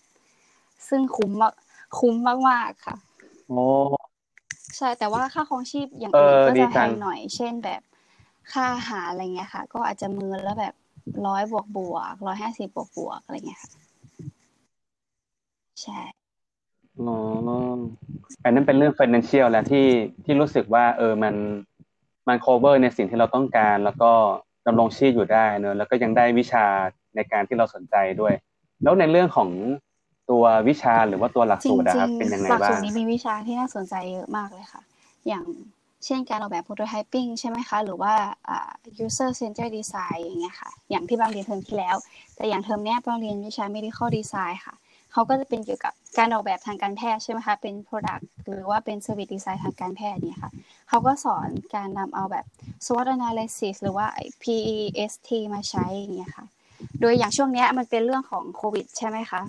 [0.88, 1.52] ซึ่งคุ้มมาก
[1.98, 2.14] คุ้ม
[2.48, 2.96] มากๆค่ะ
[3.48, 3.64] โอ้
[4.76, 7.83] ใช่แต่ว่าค่าครองชีพอย่างอื่นก็จะแพงหน่อย เช่นแบบ
[8.52, 10.74] ค่าอาหารอะไรเงี้ยค่ะ ก็อาจจะมือแล้วแบบ
[11.26, 13.70] ร้อยบวกบวกร้อยห้าสิบบวกบวกอะไรเงี้ยค่ะ
[15.83, 16.01] ใช่
[17.01, 17.16] อ๋อ
[18.45, 19.87] อันนั้นเป็นเรื่อง financial แล้วที่
[20.25, 21.35] ที่รู้สึกว่า เออมัน
[22.29, 24.11] มัน cover ในสิ่งที่เราต้องการ แล้วก็
[24.66, 26.66] ดำรงชีพอยู่ได้เนอะแล้วก็ยังได้วิชา
[27.16, 28.35] ในการที่เราสนใจด้วย
[28.83, 29.49] แล้วในเรื่องของ
[30.31, 34.83] ตัววิชาหรือว่าตัวหลักสูตรนะครับเป็นยังไงบ้างหลักสูตรนี้มีวิชาที่น่าสนใจเยอะมากเลยค่ะ
[35.29, 35.45] อย่าง
[36.07, 38.14] เช่นการออกแบบ prototyping ใช่ไหมคะ หรือว่า
[39.05, 41.97] user centered design อย่างเงี้ยค่ะ อย่างที่บางเรียนเทอมที่แล้ว
[42.37, 44.75] แต่อย่างเทอมนี้บางเรียนวิชา medical design ค่ะ
[45.12, 50.53] เขาก็จะเป็นเกี่ยวกับการออกแบบทางการแพทย์ใช่ไหมคะเป็น product หรือว่าเป็น service design ทางการแพทย์เนี่ยค่ะ
[50.88, 52.44] เขาก็สอนการนำเอาแบบ
[52.87, 54.07] SWOT analysis หรือว่า
[54.42, 56.46] PEST มาใช้อย่างเงี้ยค่ะ
[57.01, 59.42] โดยอย่างช่วงนี้มันเป็นเรื่องของโควิดใช่ไหมคะ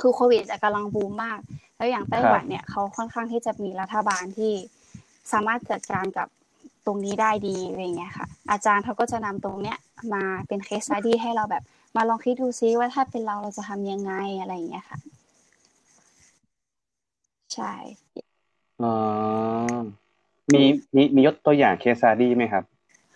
[0.00, 1.38] คือโควิดกำลังบูมมาก
[1.76, 4.52] แล้วอย่างไต้หวันเนี่ยเขาค่อนข้างที่จะมีรัฐบาลที่
[5.32, 6.28] สามารถจัดการกับ
[6.86, 9.78] ตรงนี้ได้ดีอะไรเงี้ยค่ะ อาจารย์เขาก็จะนำตรงเนี้ย
[10.14, 11.64] มาเป็นเคสสตี้ให้เราแบบ
[11.96, 14.98] มาลองคิดดูซิว่าถ้าเป็นเราเราจะทำยังไงอะไรอย่างเงี้ยค่ะ
[17.54, 17.72] ใช่
[18.82, 18.92] อ๋อ
[20.54, 20.62] มี
[20.96, 22.64] มีมียกตัวอย่างเคสซาดี้ไหมครับ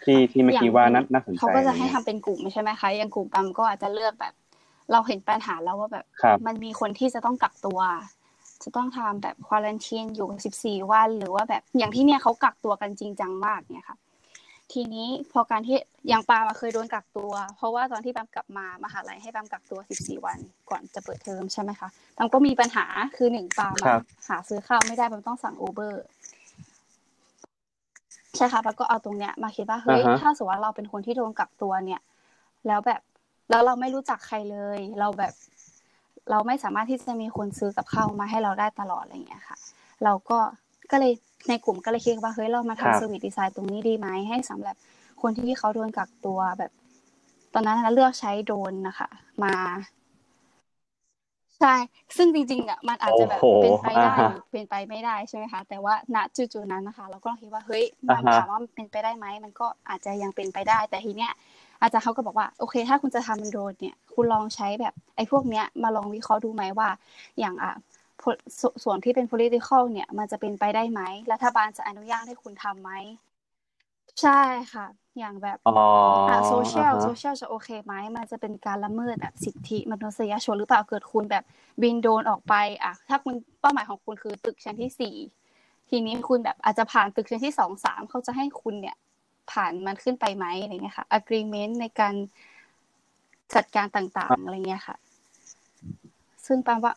[0.05, 4.35] ที่ที่เมื่อกี้ว่าน่าน่าสนใจเขาก็จะให้ทำเป็นกลุ่มใช่ไหมคะอย่างกลุ่มปั๊มก็อาจจะเลือกแบบ
[4.93, 6.05] เราเห็นปัญหาแล้วว่าแบบ
[6.47, 7.81] มันมีคนที่จะต้องกักตัว
[8.65, 13.99] จะต้องทำแบบควอลันทีนอยู่สิบสี่วัน หรือว่าแบบอย่างที่เนี่ยเขากักตัวกันจริงจังมากเนี่ยค่ะ
[14.73, 20.39] ทีนี้พอการที่อย่างปามาเคยโดนกักตัว เพราะว่าตอนที่ปามกลับมามหาลัยให้ปามกักตัว 14 วัน
[20.71, 23.77] ก่อนจะเปิดเทอมใช่ไหมคะปามก็มีปัญหาคือหนึ่งปาม
[24.29, 26.05] หาซื้อข้าวไม่ได้ปามต้องสั่งอูเบอร์
[28.37, 32.01] ใช่ค่ะปามก็เอาตรงเนี้ยมาคิดว่าเฮ้ยถ้าสมมติว่าเราเป็นคนที่โดนกักตัวเนี่ย
[32.67, 33.01] แล้วแบบ
[33.51, 35.33] แล้วเราไม่รู้จักใครเลย เราแบบ
[36.31, 39.57] เราไม่สามารถที่จะมีคนซื้อกับข้าวมาให้เราได้ตลอดอะไรอย่างเงี้ยค่ะ
[40.05, 40.39] เราก็
[40.91, 41.13] ก็เลย
[41.49, 44.77] ในกลุ่มก็เลยคิดว่าเฮ้ยเรามาทำสวิตดีไซน์ตรงนี้ดีไหมให้สำหรับ
[45.23, 46.71] คนที่เขาโดนกักตัวแบบ
[47.55, 49.09] ตอนนั้นเลือกใช้โดนนะคะ
[49.43, 49.55] มา
[51.61, 51.75] ใช่
[52.17, 54.13] ซึ่งจริงๆอะมันอาจจะแบบเป็นไปได้
[54.53, 61.33] เป็นไปไม่ได้ใช่ไหมคะ แต่ว่าณจุดๆนั้นนะคะ เราก็คิดว่าเฮ้ยมันถามว่ามันเป็นไปได้ไหมมันก็อาจจะยังเป็นไปได้ แต่ทีเนี้ย
[61.83, 66.89] อาจารย์เขาก็บอกว่าโอเค ถ้าคุณจะทำเป็นโดนเนี่ย คุณลองใช้แบบไอ้พวกเนี้ยมาลองวิเคราะห์ดูไหมว่า
[67.39, 67.73] อย่างอะ
[68.85, 71.01] ส่วนที่เป็น political เนี่ย มันจะเป็นไปได้ไหม
[71.33, 72.91] รัฐบาลจะอนุญาตให้คุณทำไหม
[74.23, 74.41] ใช่
[74.73, 74.87] ค่ะ
[75.19, 75.75] อย่างแบบอ๋อ
[76.49, 81.45] โซเชียลอ่าฮะโซเชียลจะโอเคไหม มันจะเป็นการละเมิดแบบสิทธิมนุษยชนหรือเปล่าเกิดคุณแบบ
[81.83, 85.17] บินโดรนออกไป อะ ถ้าคุณเป้าหมายของคุณคือตึกชั้นที่สี่
[85.91, 88.97] ทีนี้คุณแบบอาจจะผ่านตึกชั้นที่สองสามเขาจะให้คุณเนี่ย
[89.53, 92.15] ผ่านมันขึ้นไปไหมอะไรเงี้ยค่ะ agreement ในการ
[93.55, 94.97] จัดการต่างๆอะไรเงี้ยค่ะ
[96.47, 96.93] ซึ่งแปลว่า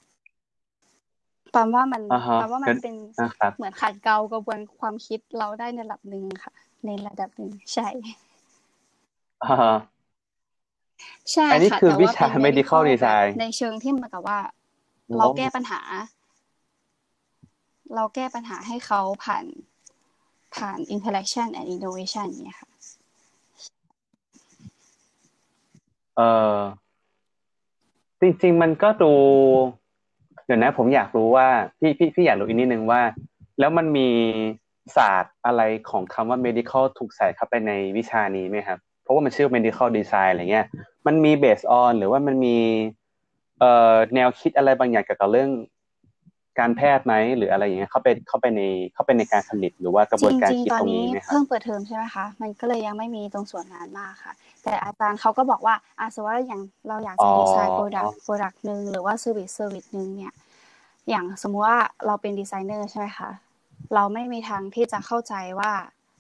[1.52, 6.54] แปลว่ามันอ่าฮะแปลว่ามันเป็นนะครับเหมือนขัดเกลากระบวนความคิดเราได้ในระดับหนึ่งค่ะ
[6.86, 7.88] ในระดับหนึ่งใช่
[9.44, 9.76] อ่าฮะ
[11.32, 14.40] ใช่อันนี้ค่ะคือแต่วิว่าชาเป็น medical แบบ design ในเชิงที่เหมือนกับว่า
[15.18, 15.82] เราแก้ปัญหา
[17.96, 19.46] เราแก้ปัญหาให้เขาผ่าน
[20.56, 22.70] ผ่าน interaction and innovation อย่างเนี่ยค่ะ
[26.18, 26.22] เอ
[26.54, 26.58] อ
[28.22, 29.12] จริงๆมันก็ดู
[29.79, 31.48] เดี๋ยวนะผมอยากรู้ว่า
[31.80, 33.02] พี่พี่พี่อยากรู้อีกนิดนึงว่า
[33.60, 34.10] แล้วมันมี
[34.96, 40.66] ศาสตร์อะไรของคำว่า medical ถูกใส่เข้าไปในวิชานี้ไหมครับ เพราะว่ามันชื่อ medical design อะไรเงี้ย
[41.08, 42.58] มันมี based on หรือว่ามันมี
[43.60, 45.50] เอ่อแนวคิดอะไรบางอย่างเกี่ยวกับเรื่อง
[46.60, 48.62] การแพทย์ไหมหรืออะไรอย่างเงี้ยเข้าไปเข้าไปใน
[48.94, 60.34] เข้าไปในการผลิตหรือว่ากระบจวนการริงคิดๆตอนตรงนี้นี้ไหมครับเพิ่งเปิดเทอมใช่ไหมคะมันก็เลยยังไม่มีตรงส่วนนั้นมากค่ะ แต่อาจารย์เขาก็บอกว่าอะสมมติว่าอย่างเราอยากอ๋จะ design product product หนึ่งหรือว่า service service หนึ่งเนี่ย
[61.10, 63.30] อย่างสมมุติว่าเราเป็นดีไซเนอร์ใช่ไหมคะ
[63.96, 65.72] เราไม่มีทางที่จะเข้าใจว่า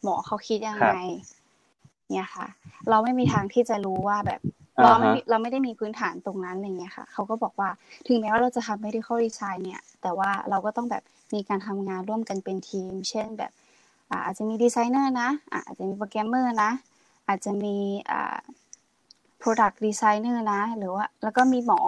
[0.04, 0.98] หมอเขาคิดยังไงครัไงบ
[2.14, 2.48] เนี่ยค่ะ
[2.90, 7.70] เราไม่มีทางที่จะรู้ว่าแบบอ่า เราไม่ฮะมีเราไม่ได้มีพื้นฐานตรงนั้นอะไรเงี้ยค่ะเขาก็บอกว่า
[8.08, 13.52] ถึงแม้ว่าเราจะทำ medical design เนี่ย แต่ว่าเราก็ต้องแบบมีการทำงานร่วมกันเป็นทีม เช่นแบบ
[14.10, 16.72] อ่าอาจจะมีดีไซเนอร์นะอ่าอาจจะมีโปรแกรมเมอร์นะ
[17.28, 17.76] อาจจะมี
[18.12, 18.38] อ่า
[19.42, 21.82] product designer นะ หรือว่าแล้วก็มีหมอ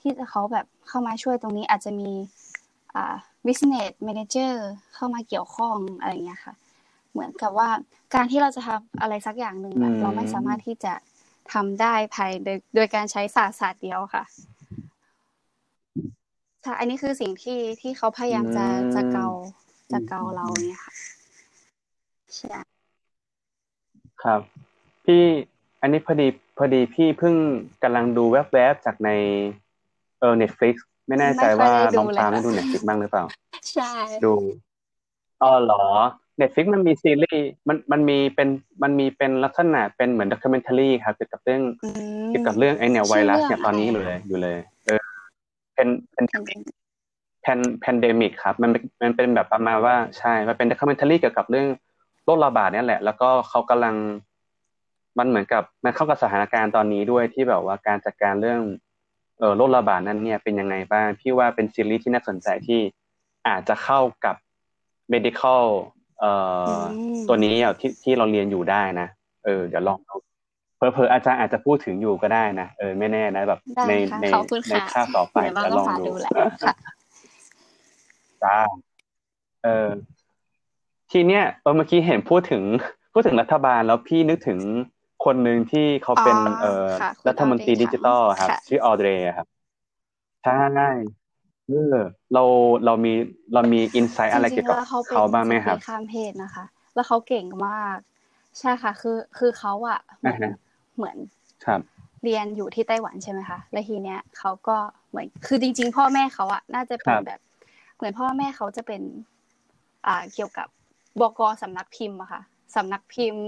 [0.00, 2.10] ที่จะเขาแบบเข้ามาช่วยตรงนี้อาจจะมี
[2.94, 3.14] อ่า
[3.46, 4.52] business manager
[4.94, 6.54] เข้ามาเกี่ยวข้องอะไรเงี้ยค่ะ
[7.12, 7.68] เหมือนกับว่า
[8.14, 10.92] การที่เราจะทำอะไรสักอย่างหนึ่งอะอืมเราไม่สามารถที่จะ
[11.52, 14.24] ทำได้ภายโดยโดยการใช้ศาสตร์ศาสตร์เดียวค่ะ
[16.62, 19.26] ใช่อันนี้คือสิ่งที่ที่เขาพยายามจะจะเกา
[19.92, 20.92] จะเกาเราเนี่ยค่ะ
[22.36, 22.48] ใช่
[24.22, 24.40] ครับ
[25.04, 25.22] พี่
[25.80, 27.34] อันนี้พอดีพอดีพี่เพิ่ง
[27.82, 29.10] กำลังดูแวบๆจากใน
[30.20, 30.74] เออ Netflix
[31.06, 33.24] ไม่แน่ใจว่าไม่ค่อยได้ดูน้องเลยปาล์มค่ะได้ดู Netflix บ้างหรือเปล่า
[33.74, 33.92] ใช่
[34.24, 34.34] ดู
[35.42, 35.84] อ๋อเหรอ
[36.40, 38.48] Netflix มันมีซีรีส์มันมันมีเป็น
[38.82, 41.88] มันมีเป็นลักษณะเป็นเหมือนด็อกิเมนทารีครับเกี่ยวกับเรื่องอื
[42.24, 45.00] มเกี่ยวกับเรื่องไอเนี่ยไวชื่อรัสเรื่องเนี่ยตอนนี้อะไรอยู่อะเลยอยู่เลย เออ
[45.74, 46.58] เป็นเป็นเป็น
[47.42, 51.66] pan pandemic ครับมันเป็นมันเป็นแบบประมาณว่าใช่มันเป็น documentary เกี่ยวกับเรื่อง
[52.24, 53.94] โรคระบาดเนี่ยแหละ แล้วก็เขากำลัง
[55.18, 58.60] มันเหมือนกับมันเข้ากับสถานการณ์ตอนนี้ด้วยที่แบบว่าการจัดการเรื่อง
[59.38, 62.80] เออโรคระบาดนั้นเนี่ยเป็นยังไงบ้างพี่ว่าเป็นซีรีส์ที่น่าสนใจที่
[63.48, 64.36] อาจจะเข้ากับ
[65.12, 65.64] medical
[66.20, 66.32] เอ่
[66.78, 69.08] ออมตัวนี้อะที่ที่เราเรียนอยู่ได้นะ
[69.44, 70.14] เออเดี๋ยวลองดู
[70.76, 76.30] เผลอๆอาจารย์อาจจะพูดถึงอยู่ก็ได้นะเออไม่แน่นะแบบได้ในค่ะในขอบคุณในค่ะคาบต่อไปเดี๋ยวเราจะก็ลองฝากดูดูแหละ
[76.62, 76.74] ค่ะ
[78.44, 78.58] จ้า
[79.64, 79.88] เออ
[81.12, 82.62] ทีเนี้ยเออเมื่อกี้เห็นพูดถึง
[83.12, 84.60] พูดถึงรัฐบาลแล้วพี่นึกถึง
[85.24, 89.46] คนหนึ่งที่เขาเป็นอ๋อเอ่อค่ะคุณรัฐมนตรีออเดย์ดิจิตอลครับค่ะชื่อออเดรครับ
[90.44, 90.88] ใช่
[91.68, 91.96] เออ
[92.34, 92.42] เรา
[92.84, 93.12] เรามี
[93.54, 97.98] เรามีอินไซต์อะไรจริเกี่ยงวๆกับแล้วเขาเป็นเขาบ้างไหมครับสตข้ามเพศนะคะ แล้วเขาเก่งมาก
[98.58, 100.52] ใช่ค่ะ คือคือเขาอะเหมือนอ่าฮะ
[100.96, 101.16] เหมือน
[101.64, 101.80] ครับ
[102.24, 104.76] เรียนอยู่ที่ไต้หวันใช่ไหมคะแล้วทีเนี้ยเขาก็
[105.10, 107.40] เหมือนคือจริง ๆ พ่อแม่เขาอะน่าจะเป็นครับแบบ
[107.96, 109.02] เหมือนพ่อแม่เขาจะเป็น
[110.06, 110.68] อ่าเกี่ยวกับ
[111.20, 112.42] บกสำนักพิมพ์อะค่ะ
[112.76, 113.44] สำนักพิมพ์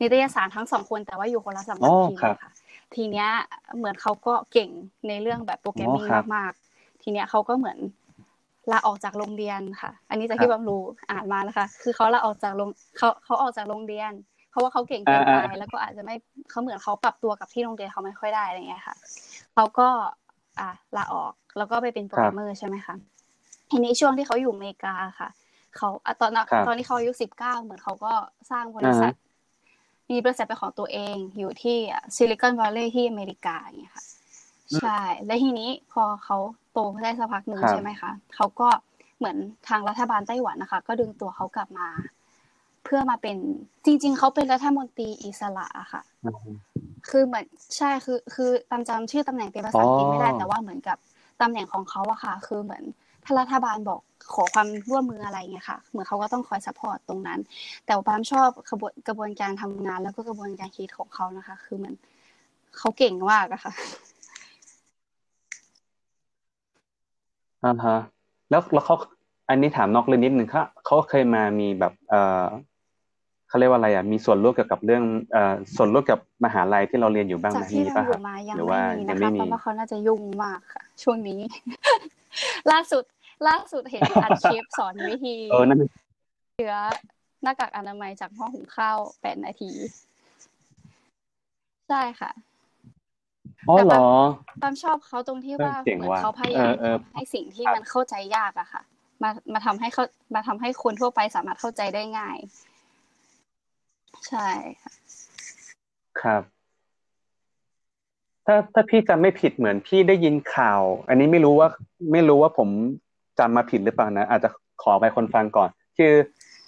[0.00, 2.50] นิตยสารทั้งสองคนแต่ว่าอยู่คนละสำนักพิมพ์อ๋อครับอะค่ะ
[2.94, 3.28] ทีเนี้ย
[3.76, 4.70] เหมือนเขาก็เก่ง
[5.08, 6.69] ในเรื่องแบบโปรแกรมมิ่งอ๋อครับมากๆ
[7.02, 7.78] ทีเนี้ยเขาก็เหมือน
[8.72, 14.12] ลาออกจากโรงเรียนค่ะ อันนี้จากครับที่บำรู้อ่านมานะคะ คือเขาลาออกจากโรงเขาเขาออกจากโรงเรียน
[14.50, 16.14] เพราะว่าเขาเก่งเกินไปอ่าๆแล้วก็อาจจะไม่
[16.50, 18.94] เขาเหมือนเขาปรับตัวกับที่โรงเรียนเขาไม่ค่อยได้อะไรเงี้ยค่ะ
[19.54, 19.88] เขาก็
[20.60, 22.94] อ่าลาออกแล้วก็ไปเป็นโปรแกรมเมอร์ใช่ไหมคะ
[23.70, 25.28] ทีนี้ช่วงที่เขาอยู่อเมริกาค่ะ
[25.76, 28.12] เขาอะตอนนั้นครับตอนที่เขาอายุสิบเก้าเหมือนเขาก็
[28.50, 29.12] สร้างบริษัท
[30.10, 31.78] มีบริษัทเป็นของตัวเองอยู่ที่
[32.16, 34.04] Silicon Valley ที่อเมริกาอย่างเงี้ยค่ะ
[34.78, 36.38] ใช่ และทีนี้พอเขา
[36.72, 38.68] โตได้สักพักหนึ่งครับใช่ไหมคะเขาก็
[39.18, 39.36] เหมือน
[39.68, 41.88] ทางรัฐบาลไต้หวันนะคะ ก็ดึงตัวเขากลับมา
[42.84, 43.36] เพื่อมาเป็น
[43.84, 46.56] จริง ๆเขาเป็นรัฐมนตรีอิสระอะค่ะอืม
[47.08, 50.98] คือเหมือนใช่คือ คือปามจำชื่อตำแหน่งเป็นภาษาอังกฤษไม่ได้อ๋อแต่ว่าเหมือนกับ
[51.40, 52.84] ตำแหน่งของเขาอะค่ะ คือเหมือน
[53.24, 54.00] ถ้ารัฐบาลบอก
[54.34, 57.40] ขอความร่วมมืออะไรเงี้ยค่ะ เหมือนเขาก็ต้องคอย support ตรงนั้น
[57.86, 61.94] แต่ว่าปามชอบกระบวนกระบวนการทำงาน แล้วก็กระบวนการคิดของเขานะคะ คือเหมือน
[62.78, 63.72] เขาเก่งมากอะค่ะ
[67.64, 67.96] อ่าฮะ
[68.50, 68.96] แล้วแล้วเขา
[69.48, 72.44] อันนี้ถามนอกเรื่องนิดหนึ่งเขาเขาเคยมามีแบบเอ่อ
[73.48, 78.20] เขาเรียกว่าอะไรอะมีส่วนร่วมเกี่ยวกับเรื่องเอ่อส่วนร่วมกับมหาลัยที่เราเรียนอยู่บ้างไหมมีป่ะครับ
[78.56, 81.40] หรือว่ายังไม่มีเพราะว่าเขาน่าจะยุ่งมากค่ะ ช่วงนี้
[82.70, 83.04] ล่าสุด
[83.48, 85.78] ล่าสุดเห็นอัดคลิปสอนวิธีเออนั่น
[86.56, 86.74] เชื้อ
[87.42, 89.70] หน้ากากอนามัยจากหม้อหุงข้าวแปดนาที
[91.88, 92.30] ใช่ค่ะ
[93.68, 94.06] อ๋อเหรอ
[94.62, 96.72] ตามชอบเขาตรงที่ว่าเหมือนเขาพยายาม
[97.14, 98.82] ให้สิ่งที่มันเข้าใจยากอะค่ะ
[99.22, 102.38] มามาทำให้เขามาทำให้คนทั่วไปสามารถเข้าใจได้ง่าย
[104.28, 104.48] ใช่
[104.82, 104.92] ค่ะ
[106.22, 106.42] ครับ
[108.46, 111.68] ถ้าถ้าพี่จำไม่ผิดเหมือนพี่ได้ยินข่าว อันนี้ไม่รู้ว่า
[112.12, 112.68] ไม่รู้ว่าผม
[113.38, 114.48] จำมาผิดหรือเปล่านะอาจจะ
[114.82, 115.68] ขออภัยคนฟังก่อน
[115.98, 116.12] คือ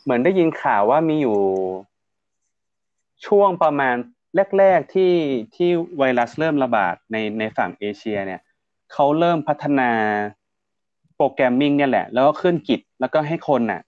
[0.03, 1.39] เหมือนได้ยินข่าวว่ามีอยู่
[3.27, 3.97] ช่วงประมาณ
[4.59, 5.13] แรก ๆที่
[5.55, 8.41] ที่ไวรัสเริ่มระบาดในในฝั่งเอเชียเนี่ย
[8.93, 9.91] เขาเริ่มพัฒนา
[11.17, 13.81] programming เนี่ยแหละ แล้วก็ขึ้น Git แล้วก็ให้คนน่ะ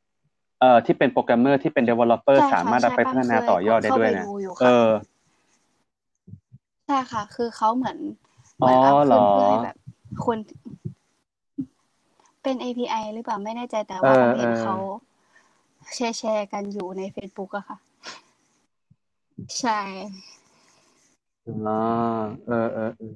[0.61, 4.27] เอ่อที่เป็นโปรแกรมเมอร์ที่เป็น developer สามารถไปพัฒนาต่อยอดได้ด้วยนะ
[4.63, 4.89] เออ
[6.87, 7.99] ใช่ค่ะ คือเขาเหมือน
[8.57, 9.77] เหมือนอัพขึ้นเพื่อให้แบบ
[10.25, 10.39] คน
[12.43, 14.77] เป็น API หรือเปล่าไม่แน่ใจแต่ว่าเห็นเขา
[15.95, 17.77] แชร์แชร์กันอยู่ใน Facebook อะค่ะ
[19.61, 19.79] ใช่
[21.47, 21.81] อ๋อ
[22.47, 23.15] เออเออเออ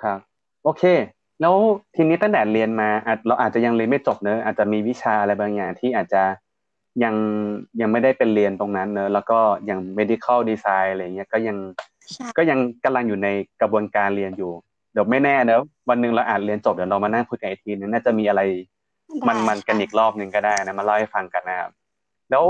[0.00, 0.18] ครับ
[0.64, 0.82] โอเค
[1.40, 1.54] แล้ว
[1.96, 6.22] ทีนี้ตั้งแต่เรียนมาอาจเราอาจจะยังเรียนไม่จบเนอะอาจจะมีวิชาอะไรบางอย่างที่อาจจะ
[7.04, 7.14] ยัง
[7.80, 9.38] ยังไม่ได้เป็นเรียนตรงนั้นเนอะแล้วก็
[9.70, 11.56] ยัง medical design อะไรเงี้ยก็ยัง
[12.36, 13.28] ก็ยังกำลังอยู่ใน
[13.60, 14.52] กระบวนการเรียนอยู่
[14.92, 18.42] เดี๋ยวไม่แน่เนอะวันหนึ่งเราอาจเรียนจบเดี๋ยวเรามานั่งคุยกันอีกทีนึงน่าจะมีอะไร
[19.28, 21.70] มันมันกันอีกรอบหนึ่งก็ได้นะมาเล่าให้ฟังกันนะครับ
[22.30, 22.44] แล้ว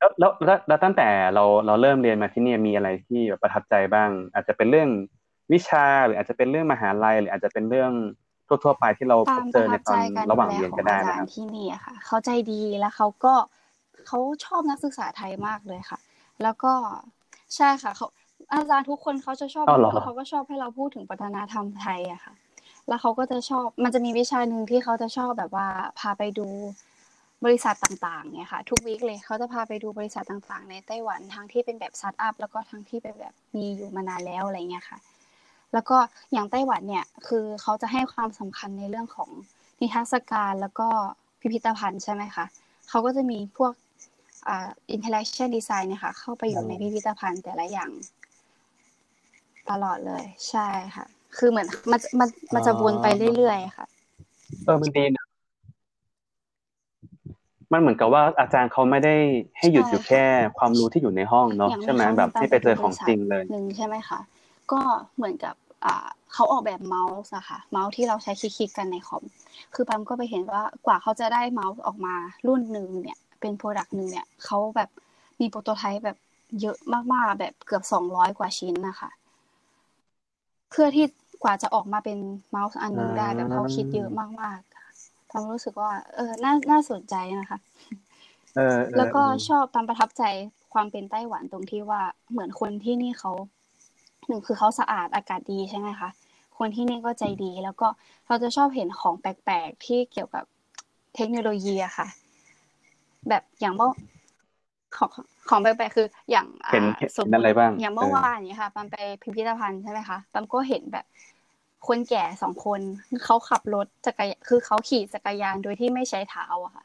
[0.00, 4.88] แล้วแล้วแล้วตั้งแต่เราเราเริ่มเรียนมาที่นี่มีอะไรที่ประทับใจบ้าง อาจจะเป็นเรื่อง
[5.52, 7.92] วิชาหรืออาจจะเป็นเรื่องมหาลัยหรืออาจจะเป็นเรื่อง
[8.48, 9.98] ทั่วๆไปที่เราพบเจอในตอน
[10.30, 13.34] ระหว่างเรียนก็ได้นะครับที่นี่อะค่ะ เขาใจดีแล้วเขาก็
[14.06, 15.98] เขาชอบนักศึกษาไทยมากเลยค่ะ
[16.42, 16.72] แล้วก็
[17.56, 18.06] ใช่ค่ะเขา
[18.52, 19.64] อาจารย์ทุกคนเขาจะชอบ
[20.04, 22.34] เขาก็ชอบให้เราพูดถึงวัฒนธรรมไทยอะค่ะ
[22.88, 25.66] แล้วเขาก็จะชอบมันจะมีวิชาหนึ่งที่เขาจะชอบแบบว่า
[25.98, 26.46] พาไปดู
[27.44, 34.98] บริษัทต่างๆเนี่ยค่ะทุกวีคเลยเขาจะพาไปดูบริษัทต่างๆ ในไต้หวันทั้งที่เป็นแบบสตาร์ทอัพแล้วก็ทั้งที่เป็นแบบมีอยู่มานานแล้วอะไรเงี้ยค่ะ
[35.72, 35.96] แล้วก็
[36.32, 39.30] อย่างไต้หวันเนี่ยคือเขาจะให้ความสำคัญในเรื่องของ
[39.80, 40.88] นิทรรศการแล้วก็
[41.40, 42.44] พิพิธภัณฑ์ใช่ไหมคะ
[42.88, 43.72] เขาก็จะมีพวก
[44.48, 47.90] อ่า interaction design เนี่ยค่ะเข้าไปอยู่ในพิพิธภัณฑ์แต่ละอย่าง
[49.70, 53.86] ตลอดเลยใช่ค่ะ คือเหมือนมันมันมันจะวนไปเรื่อยๆค่ะ
[54.64, 55.19] เออมันดีนะ
[57.72, 59.14] มันเหมือนกับว่าอาจารย์เขาไม่ได้
[59.58, 60.24] ให้หยุดอยู่แค่
[60.58, 64.20] ความรู้ที่อยู่ในห้องเนาะใช่ไหมแบบที่ไปเจอของจริงเลยหนึ่งใช่ไหมคะ
[64.72, 64.80] ก็
[65.16, 65.54] เหมือนกับ
[65.84, 69.24] อ่าเขาออกแบบเมาส์อะค่ะเมาส์ที่เราใช้คลิกๆกันในคอม
[69.74, 72.14] คือปั๊มก็ไปเห็นว่ากว่าเขาจะได้เมาส์ออกมา
[72.46, 74.90] รุ่นหนึ่งเนี่ย เป็น product หนึ่งเนี่ยเขาแบบ
[75.40, 76.18] มี prototype แบบ
[76.60, 76.76] เยอะ
[77.12, 79.10] มากๆแบบเกือบสองร้อยกว่าชิ้นนะคะ
[80.70, 81.06] เพื่อที่
[81.42, 82.18] กว่าจะออกมาเป็น
[82.50, 84.10] เมาส์อันนึงได้แบบเขาคิดเยอะ
[84.42, 84.69] มากๆ
[85.30, 87.58] ความรู้สึกว่า เออน่าน่าสนใจนะคะ
[88.96, 90.22] แล้วก็ชอบตามประทับใจ
[90.74, 93.32] ความเป็นไต้หวันตรงที่ว่าเหมือนคนที่นี่เขา
[94.28, 96.08] หนึ่งคือเขาสะอาดอากาศดีใช่ไหมคะ
[96.58, 97.88] คนที่นี่ก็ใจดีแล้วก็
[98.26, 100.44] เราจะชอบเห็นของแปลกๆที่เกี่ยวกับ
[101.14, 102.06] เทคโนโลยีอะค่ะ
[103.28, 103.90] แบบอย่างเมื่อ
[104.96, 105.10] ของ
[105.48, 106.84] ของแปลกๆคืออย่างเห็น
[107.26, 111.04] นอะไรบ้างอย่างเมื่อวานนี้ค่ะปันไปพิพิธภัณฑ์ใช่ไหมคะปันก็เห็นแบบ
[111.88, 112.80] คนแก่สองคน
[113.24, 116.84] เขาขับรถจักรยานคือเขาขี่จักรยานโดยที่ไม่ใช้เท้าอะค่ะ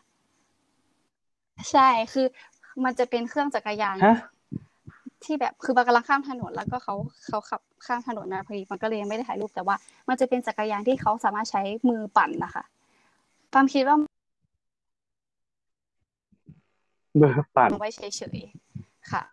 [1.71, 2.25] ใช่คือ
[2.83, 3.97] มันจะเป็นเครื่องจักรยาน
[5.23, 6.95] ที่แบบคือมันกำลังข้ามถนนแล้วก็เขา
[7.27, 9.75] เขาขับข้ามถนนมาพอดีมันก็เลยไม่ได้ถ่ายรูปแต่ว่า
[10.09, 12.63] มันจะเป็นจักรยานที่เขาสามารถใช้มือปั่นนะคะ
[13.53, 13.97] ปามคิดว่า
[17.21, 18.01] มือปั่นไว้เฉ
[18.35, 19.23] ยๆค่ะ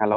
[0.00, 0.14] ฮัลโหล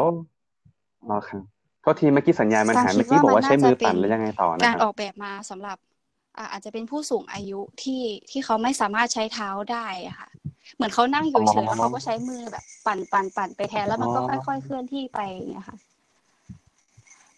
[1.08, 5.78] อ๋อครับ โทษทีเมื่อกี้สัญญาณมันหายเมื่อกี้บอกว่าใช้มือปั่นแล้วยังไงต่อนะการออกแบบมาสำหรับ
[6.52, 10.30] อาจจะเป็นผู้สูงอายุที่ที่เขาไม่สามารถใช้เท้าได้อะค่ะ
[10.76, 15.78] เหมือนเขานั่งอยู่เฉยแล้วเขาก็ใช้มือแบบปั่นปั่นปั่นไปแทนแล้วมันก็ค่อยๆเคลื่อนที่ไปอย่างเงี้ยค่ะ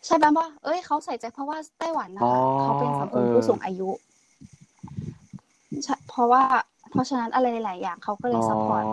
[0.05, 3.89] ใช่ไหมว่าเอ้ยเขาใส่ใจเพราะว่าไต้หวันนะคะเขาเป็นสังคมผู้สูงอายุ
[6.09, 6.43] เพราะว่า
[6.91, 8.85] เพราะฉะนั้นอะไรหลายอย่างเขาก็เลย support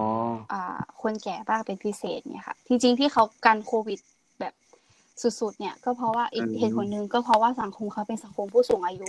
[1.02, 4.19] คนแก่บ้างเป็นพิเศษเนี่ยค่ะจริงๆที่เขากันโควิดแบบ
[5.40, 9.09] สุดๆ เนี่ย ก็เพราะว่าอีกเหตุผลหนึ่งก็เพราะว่าสังคมเขาเป็นสังคมผู้สูงอายุ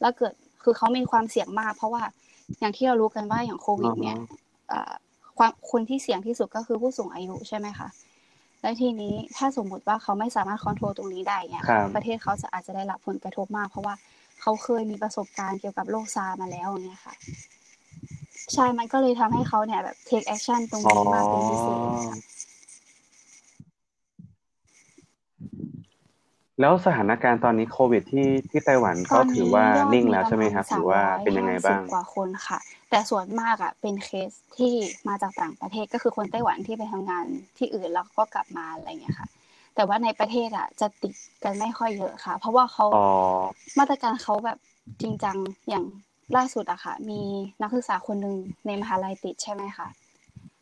[0.00, 2.02] แล้วเกิดคือเขามีความเสี่ยงมาก เพราะว่า
[2.60, 4.18] อย่างที่เรารู้กันว่าอย่างโควิด เนี่ย
[5.38, 7.88] ความคนที่เสี่ยงที่สุดก็คือผู้สูงอายุใช่ไหมคะ
[8.60, 13.94] แล้วทีนี้ถ้าสมมุติว่าเขาไม่สามารถควบคุมตรงนี้ได้เนี่ยประเทศเขาจะอาจจะได้รับผลกระทบมาก เพราะว่า
[14.40, 17.14] เขาเคยมีประสบการณ์เกี่ยวกับโรคซามาแล้วเนี่ยค่ะ
[18.54, 22.16] ใช่มันก็เลยทำให้เขาเนี่ยแบบ take action ตรงนี้มากเป็นพิเศษค่ะ
[26.60, 32.58] แล้วสถานการณ์ตอนนี้โควิดที่ที่ไต้หวันก็ถือว่านิ่งแล้วใช่ไหมครับถือว่าเป็นยังไงบ้างกว่าคนค่ะ
[32.90, 34.74] แต่ส่วนมากอะเป็นเคสที่
[35.08, 37.26] มาจากต่างประเทศก็คือคนไต้หวันที่ไปทำงาน
[37.58, 39.28] ที่อื่นแล้วก็กลับมาอะไรเงี้ยค่ะ
[39.74, 41.14] แต่ว่าในประเทศอะจะติด
[41.44, 42.86] กันไม่ค่อยเยอะค่ะ เพราะว่าเขา
[43.78, 44.58] มาตรการเขาแบบ
[45.02, 45.36] จริงจัง
[45.68, 45.84] อย่าง
[46.36, 47.20] ล่าสุดอะค่ะ มี
[47.62, 48.36] นักศึกษาคนหนึ่ง
[48.66, 49.88] ในมหาลัยติดใช่ไหมคะ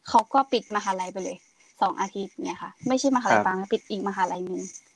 [0.09, 1.37] เขาก็ปิดมหาลัยไปเลย
[1.81, 4.92] สองอาทิตย์เนี่ยค่ะ ไม่ใช่มหาลัยปางปิดอีกมหาลัยหนึ่งค่ะ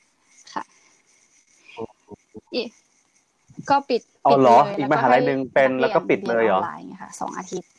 [3.70, 6.61] ก็ปิดอ๋อเหรอ อีกมหาลัยหนึ่งเป็นแล้วก็ปิดเลยเหรอ
[7.01, 7.70] ค่ะสองอาทิตย์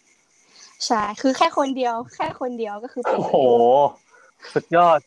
[0.85, 3.35] ใช่คือแค่คนเดียว แค่คนเดียวก็คือปิดโอ้โห
[4.53, 4.99] สุดยอด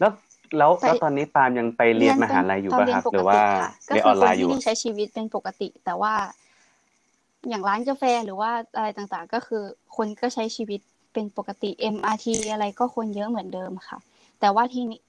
[0.00, 0.12] แล้ว
[0.58, 3.40] แล้วแล้วตอนนี้ปาล์มยังไปเรียนมหาลัยอยู่ป่ะครับหรือว่า
[3.86, 6.14] เรียนออนไลน์อยู่ใช้ชีวิตเป็นปกติ แต่ว่า
[7.48, 9.62] อย่างร้านกาแฟหรือว่าอะไรต่างๆ ก็คือ
[9.96, 10.80] คนก็ใช้ชีวิต
[11.12, 13.98] เป็นปกติ MRT อะไรก็คนเยอะเหมือนเดิมค่ะ
[14.40, 15.00] แต่ว่าที่นี้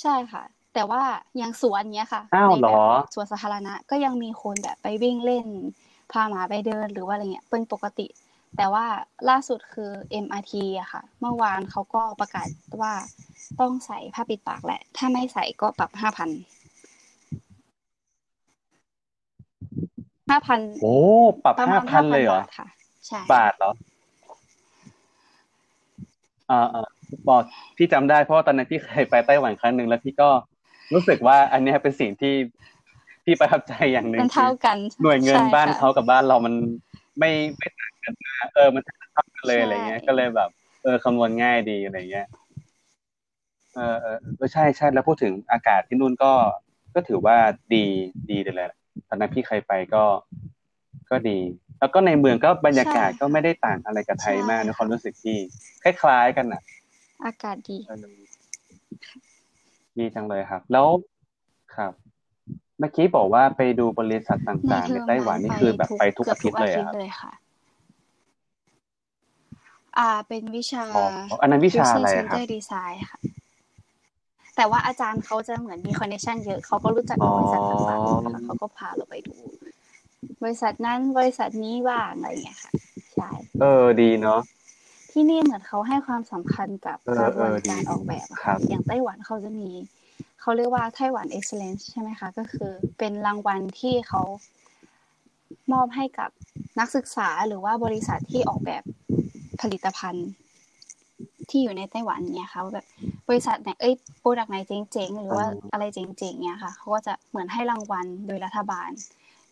[0.00, 0.42] ใช่ค่ะ
[0.74, 1.02] แต่ว่า
[1.38, 2.80] อย่างสวนเนี้ยค่ะในแบบ
[3.14, 5.46] สวนสาธารณะก็ยังมีคนแบบไปวิ่งเล่น
[6.12, 8.06] พาหมาไปเดินหรือว่าอะไรเงี้ยเป็นปกติ
[8.56, 8.84] แต่ว่า
[9.28, 9.90] ล่าสุดคือ
[10.24, 12.48] MRT อะค่ะ เมื่อวานเขาก็ประกาศ
[12.80, 12.92] ว่า
[13.60, 16.30] ต้องใส่ผ้าปิดปากแหละ ถ้าไม่ใส่ก็ปรับห้าพัน
[20.30, 20.94] ห้าพันโอ้
[21.44, 22.66] ปรับห้าพันเลยเหรอค่ะ
[23.06, 23.72] ใช่บาทเหรอ
[26.50, 26.88] อ่าอ่า
[27.28, 27.42] บอก
[27.76, 30.28] พี่จำได้เพราะตอนนั้นพี่เคยไปไต้หวันครั้งหนึ่งแล้วพี่ก็
[30.94, 32.34] รู้สึกว่าอันนี้เป็นสิ่งที่
[33.24, 36.54] พี่ประทับใจอย่างหนึ่งเท่ากัน หน่วยเงินบ้านเขากับบ้านเรามัน
[37.18, 40.50] ไม่ไม่ต่างกันนะเออมันเท่ากันเลยอะไรเงี้ย ก็เลยแบบ
[40.82, 42.28] เออคำนวณง่ายดีอะไรเงี้ย
[43.74, 46.32] เออเออใช่ใช่แล้วพูดถึงอากาศที่นู่นก็
[46.94, 47.36] ก็ถือว่า
[47.74, 47.84] ดี
[48.30, 48.70] ดีเลยแหละ
[49.08, 50.04] ตอนนั้นพี่เคยไปก็
[51.10, 51.38] ก็ดี
[51.78, 55.36] แล้วก็ในเมืองก็บรรยากาศก็ไม่ได้ต่างอะไรกับไทยมากในความรู้สึกที่
[55.82, 56.62] คล้ายๆกันอะ
[57.24, 57.76] อากาศดี
[60.00, 60.86] ดีจังเลยครับ แล้ว
[61.76, 61.92] ครับ
[62.78, 67.34] เมื่อกี้บอกว่าไปดูบริษัทต่างๆในไต้หวันนี่คือแบบไปทุกอาทิตย์เลยครับ
[69.98, 70.84] อ่า เป็นวิชา
[71.42, 73.18] อันนั้นวิชาอะไรครับดีไซน์ค่ะ
[74.56, 79.34] แต่ว่าอาจารย์เขาจะเหมือนมีคอนเนคชันเยอะเขาก็รู้จักบริษัทต่างๆเขาก็พาเราไปดู
[80.42, 82.72] บริษัทนั้นบริษัทนี้ว่างอะไรอย่างเงี้ยค่ะ
[83.14, 83.30] ใช่
[83.60, 84.40] เออดีเนาะ
[85.20, 89.68] ที่นี่เหมือนเขาให้ความสำคัญกับกระบวนการออกแบบค่ะอย่างไต้หวันเขาจะมี
[90.40, 94.22] เขาเรียกว่าไต้หวัน excellence ใช่ไหมคะ ก็คือเป็นรางวัลที่เขา
[95.72, 96.30] มอบให้กับ
[96.78, 98.82] นักศึกษาหรือว่าบริษัทที่ออกแบบ
[99.60, 100.28] ผลิตภัณฑ์
[101.48, 102.86] ที่อยู่ในไต้หวันเนี่ยค่ะว่าแบบ
[103.28, 104.56] บริษัทไหนเอ้ย product ไหน
[104.92, 108.90] เจ๋งๆหรือว่าอะไรเจ๋งๆเนี่ยค่ะเขาก็จะเหมือนให้รางวัลโดยรัฐบาล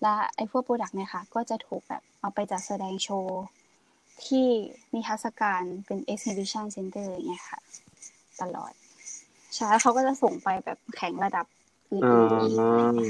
[0.02, 3.42] และไอ้พวก product เนี่ยค่ะ ก็จะถูกแบบเอาไปจัดแสดงโชว์
[4.24, 4.46] ที่
[4.94, 7.60] นิทรรศการเป็น exhibition center อย่างเงี้ยค่ะ
[8.40, 8.72] ตลอด
[9.56, 11.46] ใช่เขาก็จะส่งไปแบบแข่งระดับ
[11.90, 12.58] อื่นๆอีก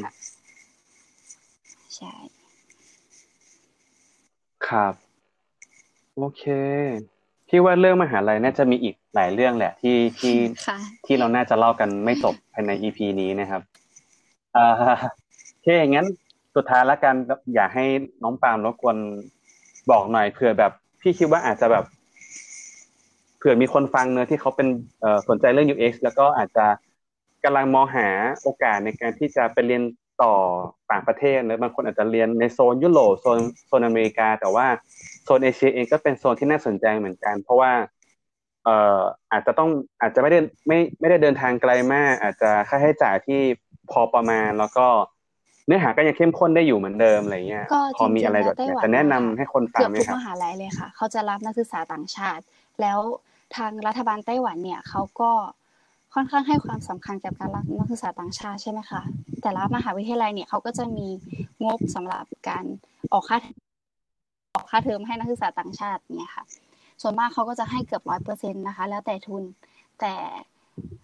[0.05, 0.12] ค่ะ
[1.97, 2.12] ใช่
[4.69, 4.95] ครับ
[6.16, 6.45] โอเค
[7.49, 10.37] พี่ว่าเรื่องมหาลัยน่าจะมีอีกหลายเรื่องแหละ ที่ที่
[11.07, 13.62] ที่เราน่าจะเล่ากันไม่จบภายในอีพีนี้นะครับ
[14.57, 14.73] อ่า
[15.51, 16.07] โอเคงั้น
[16.55, 17.14] สุดท้ายแล้วกัน
[17.55, 17.87] อยากให้
[18.23, 18.97] น้องปาล์มรบกวน
[19.90, 20.73] บอกหน่อยเผื่อแบบ
[21.09, 21.85] พี่คิดว่าอาจจะแบบ
[23.38, 24.69] เผื่อมีคนฟังเนอะที่เขาเป็น
[25.29, 26.66] สนใจเรื่อง UX แล้วก็อาจจะ
[27.45, 28.09] กำลังมองหา
[28.42, 29.83] โอกาสในการที่จะไปเรียน
[30.23, 30.35] ต่อ
[30.90, 34.66] ต่างประเทศเนอะบางคนอาจจะเรียนในโซนยุโรปโซนโซนอเมริกา แต่ว่า
[35.25, 37.73] โซนเอเชียเองก็เป็นโซนที่น่าสนใจเหมือนกัน เพราะว่า
[38.64, 39.01] เอ่อ
[39.33, 43.40] อาจจะต้องอาจจะไม่ได้ไม่ไม่ได้เดินทางไกลมาก อาจจะค่าใช้จ่ายที่
[43.90, 44.87] พอประมาณแล้วก็
[45.66, 47.64] เนื้อหาก็ยังเข้มข้นได้อยู่เหมือนเดิมอะไรเงี้ย
[47.96, 52.42] พอมีอะไรแบบนี้จะแนะนำให้คนฟังไหมครับเกือบทุกมหาลัยเลยค่ะ เขาจะรับนักศึกษาต่างชาติ
[52.81, 52.98] แล้ว
[53.57, 55.31] ทางรัฐบาลไต้หวันเนี่ยเขาก็
[56.14, 59.00] ค่อนข้างให้ความสำคัญกับการรับนักศึกษาต่างชาติใช่ไหมคะ
[59.42, 61.08] แต่ละมหาวิทยาลัยเนี่ยเขาก็จะมี
[61.64, 62.64] งบสำหรับการ
[63.12, 63.38] ออกค่า
[64.54, 66.44] ออกค่าเทอมให้นักศึกษาต่างชาติเนี่ยค่ะ
[67.02, 69.42] ส่วนมากเขาก็จะให้เกือบร้อยเปอร์เซ็นต์นะคะ แล้วแต่ทุน
[70.00, 70.14] แต่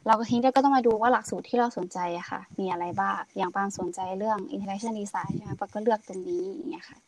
[0.07, 6.99] เราก็ทิ้งก็ต้องมาดูว่าหลักสูตรที่เราสนใจอะค่ะ มีอะไรบ้าง อย่างปามสนใจเรื่อง interaction design ใช่ไหมปาก็เลือกตรงนี้อย่างเงี้ยค่ะ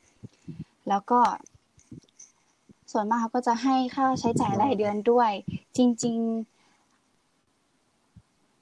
[0.88, 1.20] แล้วก็
[2.92, 5.30] ส่วนมากเขาก็จะให้ค่าใช้จ่ายรายเดือนด้วย
[5.76, 6.18] จริง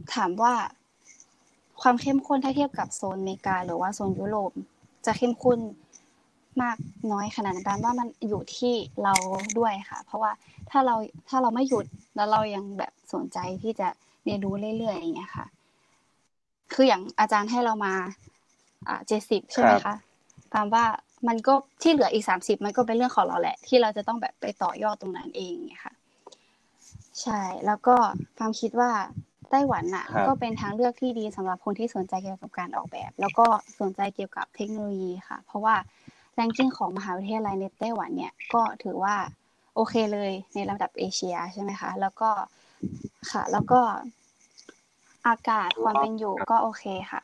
[0.04, 0.54] ๆ ถามว่า
[1.80, 4.52] ความเข้มข้นถ้าเทียบกับโซนอเมริกา หรือว่าโซนยุโรป
[5.06, 5.58] จะเข้มข้น
[6.62, 6.76] มาก
[7.12, 8.74] น้อยขนาดนั้นว่ามันอยู่ที่
[9.04, 9.14] เรา
[9.58, 10.32] ด้วยค่ะ เพราะว่า
[10.70, 10.94] ถ้าเรา
[11.28, 11.86] ถ้าเราไม่หยุด
[12.16, 13.88] แล้วเรายังแบบสนใจที่จะ
[14.24, 15.46] เรียนรู้เรื่อยๆอย่างเงี้ยค่ะ
[16.74, 17.94] คืออย่างอาจารย์ให้เรามา
[18.88, 19.94] อ่าเจ็ดสิบใช่ไหมคะ
[20.54, 20.84] ตามว่า
[21.28, 25.94] มันก็ที่เหลืออีกสามสิบมันก็เป็นเรื่องของเราแหละ ที่เราจะต้องแบบไปต่อยอดตรงนั้นเองไงค่ะ
[27.22, 27.96] ใช่แล้วก็
[28.38, 28.90] ความคิดว่า
[29.50, 33.46] ไต้หวันน่ะ ก็เป็นทางเลือกที่ดีสำหรับคนที่สนใจเกี่ยวกับการออกแบบ แล้วก็
[33.80, 35.74] สนใจเกี่ยวกับเทคโนโลยีค่ะ เพราะว่า
[36.34, 39.16] แรงกิ้งของมหาวิทยาลัยในไต้หวันเนี่ยก็ถือว่า
[39.74, 42.30] โอเคเลยในระดับเอเชียใช่ไหมคะ แล้วก็
[43.30, 43.80] ค่ะ แล้วก็
[45.26, 47.22] อากาศความเป็นอยู่ก็โอเคค่ะ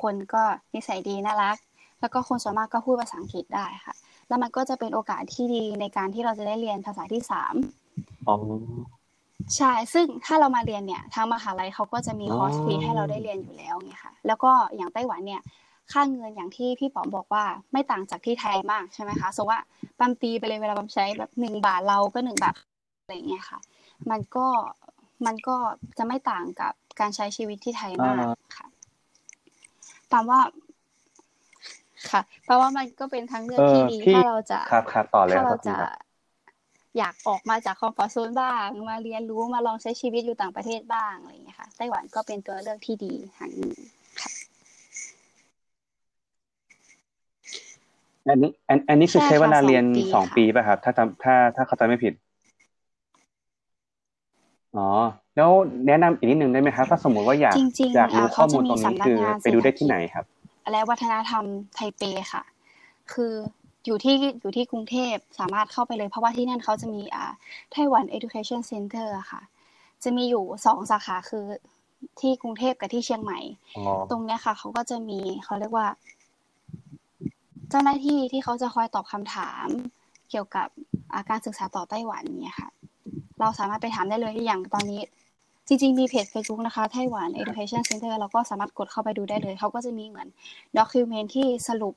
[0.00, 0.42] คนก็
[0.74, 1.56] นิสัยดีน่ารัก
[2.00, 3.94] แล้วก็คนส่วนมากก็พูดภาษาอังกฤษได้ค่ะ
[4.28, 7.54] แล้วมันก็จะเป็นโอกาสที่ดีในการที่เราจะได้เรียนภาษาที่สาม
[9.56, 15.42] ใช่ ซึ่งถ้าเรามาเรียนเนี่ย ทางมหาลัยเขาก็จะมีคอร์สฟรีให้เราได้เรียนอยู่แล้วไงค่ะ แล้วก็อย่างไต้หวันเนี่ย
[15.92, 19.60] ค่าเงินอย่างที่พี่ป๋อมบอกว่าไม่ต่างจากที่ไทยมากใช่ไหมคะสมมติว่า
[19.98, 22.54] ปั๊มตีไปเลยเวลาปั๊มใช้แบบหนึ่งบาทเราก็หนึ่งบาท
[23.02, 23.58] อะไรเงี้ยค่ะ
[24.10, 24.46] มันก็
[25.26, 25.56] มันก็
[25.98, 28.24] จะไม่ต่างกับการใช้ชีวิตที่ไทยมาก
[28.56, 28.66] ค่ะ
[30.12, 30.40] ตามว่า
[32.10, 35.76] ค่ะเพราะว่ามันก็เป็นทั้งเรื่องที่ดีถ้าเราจะครับครับต่อเลยถ้าเราจะ
[36.98, 44.05] อยากออกมาจากคอมฟอร์ทโซนบ้าง มาเรียนรู้มาลองใช้ชีวิตอยู่ต่างประเทศบ้างอะไรอย่างเงี้ยค่ะไต้หวันก็เป็นตัวเลือกที่ดีทางนี้ค่
[48.28, 52.14] อันนี้อันอันนี้คือใช้เวลาเรียนสองปีป่ะครับ ถ้าจำถ้าถ้าเขาจำไม่ผิด
[54.76, 54.88] อ๋อ
[55.36, 55.50] แล้ว
[55.86, 57.56] แนะนำอีกนิดนึงได้ไหมครับ ถ้าสมมติว่าอยาก
[57.96, 60.24] อยากรู้ข้อมูลตรงนี้คือ ไปดูได้ที่ไหนครับ
[60.72, 62.02] และวัฒนธรรมไทเป
[62.32, 62.42] ค่ะ
[63.12, 63.32] คือ
[63.86, 67.24] อยู่ที่อยู่ที่กรุงเทพสามารถเข้าไปเลยเพราะว่าที่นั่นเขาจะมีอ่า
[67.72, 69.40] ไต้หวัน Education Center ค่ะ
[70.04, 71.44] จะมีอยู่สองสาขาคือ
[72.20, 73.40] ที่กรุงเทพกับที่เชียงใหม่
[74.10, 75.86] ตรงนี้ค่ะเขาก็จะมีเขาเรียกว่า
[77.70, 79.66] เจ้าหน้าที่ที่เขาจะคอยตอบคำถาม
[80.30, 82.70] เกี่ยวกับาการศึกษาต่อไต้หวันเนี่ยค่ะ
[83.40, 85.00] เราสามารถไปถามได้เลยอย่างตอนนี้
[85.68, 90.28] จริงๆ มีเพจ Facebook นะคะไต้หวัน Education Center เราก็สามารถกดเข้าไปดูได้เลย เขาก็จะมีเหมือน
[90.78, 91.94] ด็อกิเมนที่สรุป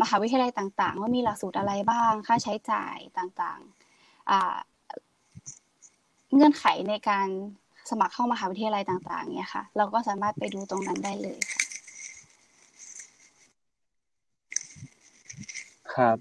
[0.00, 7.28] มหาวิทยาลัยต่าง ๆ ว่ามีหลักสูตรอะไรบ้าง ค่าใช้จ่ายต่างๆ เงื่อนไขในการ
[7.90, 11.59] สมัครเข้ามหาวิทยาลัยต่าง ๆเนี่ยค่ะ เราก็สามารถไปดูตรงนั้นได้เลยค่ะ
[15.96, 16.16] ครับ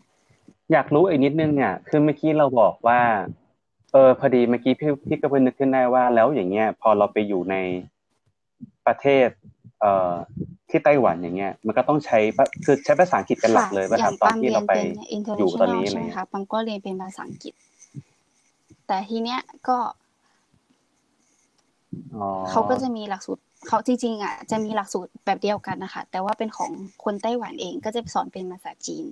[0.72, 3.02] อยากรู้อีกนิดนึงเนี่ยคือเมื่อกี้เราบอกว่า
[3.94, 7.56] เออพอดีเมื่อกี้พี่พี่ก็เพิ่งนึกขึ้นได้ว่า แล้วอย่างเงี้ย พอเราไปอยู่ใน
[8.86, 9.28] ประเทศ
[9.82, 10.14] เอ่อ
[10.70, 12.20] ที่ไต้หวันอย่างเงี้ย มันก็ต้องใช้
[12.66, 14.74] คือใช้ภาษาอังกฤษเป็นหลักเลยป่ะครับตอนที่เราไป
[15.40, 17.54] อยู่ตอนนี้ใช่ไหมครับปังก็เรียนเป็นภาษาอังกฤษ
[18.88, 19.78] แต่ทีเนี้ยก็
[22.50, 26.72] เขาก็จะมีหลักสูตรเขาจริงๆอะจะมีหลักสูตรแบบเดียวกันนะคะแต่ว่าเป็นของ
[27.04, 29.06] คนไต้หวันเองก็จะสอนเป็นภาษาจีน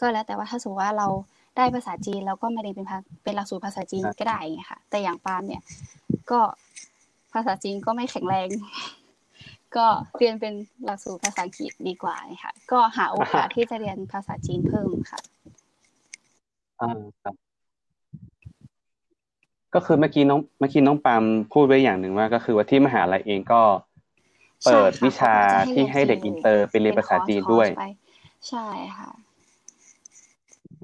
[0.00, 1.08] ก็แล้วแต่ว่าถ้าสมมติว่าเรา
[1.56, 2.86] ได้ภาษาจีนแล้วก็มาเรียนเป็น
[3.24, 5.62] เป็นหลักสูตรภาษาจีนก็ได้ไงค่ะ แต่อย่างปามเนี่ย
[6.30, 6.40] ก็
[7.32, 8.48] ภาษาจีนก็ไม่แข็งแรง
[9.76, 9.86] ก็
[10.16, 15.20] เรียนเป็นหลักสูตรภาษาอังกฤษดีกว่าค่ะ ก็หาโอกาสที่จะเรียนภาษาจีนเพิ่มค่ะ
[16.80, 17.34] อ่าครับ
[19.74, 23.62] ก็คือเมื่อกี้น้องเมื่อกี้น้องปั๊มพูดไว้อย่างหนึ่งว่า ก็คือว่าที่มหาลัยเองก็
[24.64, 25.34] เปิดวิชา
[25.72, 27.68] ที่ให้เด็กอินเตอร์ไปเรียนภาษาจีนด้วย
[28.48, 28.66] ใช่
[28.98, 29.10] ค่ะ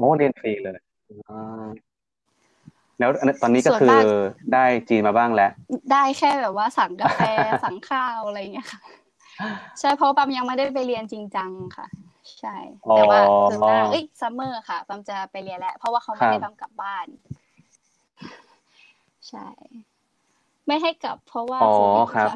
[0.01, 0.73] โอ้เรียนฟรีเลย
[2.99, 3.11] แล้ว
[3.43, 3.89] ตอนนี้ก็คือ
[4.53, 5.51] ได้จีนมาบ้างแล้ว
[5.93, 7.21] ได้แค่แบบว่าสั่งกาแฟ
[7.65, 8.81] สั่งข้าวอะไรเงี้ยค่ะ
[9.81, 11.87] ใช่เพราะปั๊มยังไม่ได้ไปเรียนจริงจังค่ะ
[12.41, 12.57] ใช่
[12.97, 13.21] แต่ว่า
[13.51, 17.07] ถึงหน้าเอ้ย summer ค่ะปั๊มจะไปเรียนแล้ว เพราะว่าเขาไม่ให้ปั๊มกลับบ้าน
[19.29, 19.49] ใช่
[20.67, 21.75] ไม่ให้กลับ เพราะว่าอ๋อ
[22.15, 22.31] ครับ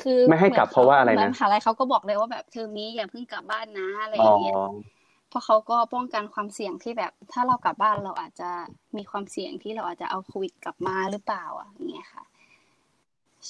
[0.00, 4.95] คือไม่ให้กลับเพราะว่าอะไรนะมหาลัยเขาก็บอกเลยว่าแบบเทอมนี้อย่าเพิ่งกลับบ้านนะอะไรอย่างเงี้ยเพ
[5.36, 8.50] ราะเขาก็ป้องกันความเสี่ยงที่แบบ ถ้าเรากลับบ้านเราอาจจะ
[8.96, 12.24] มีความเสี่ยงที่เราอาจจะเอาโควิดกลับมาหรือเปล่าอะอย่างเงี้ยค่ะ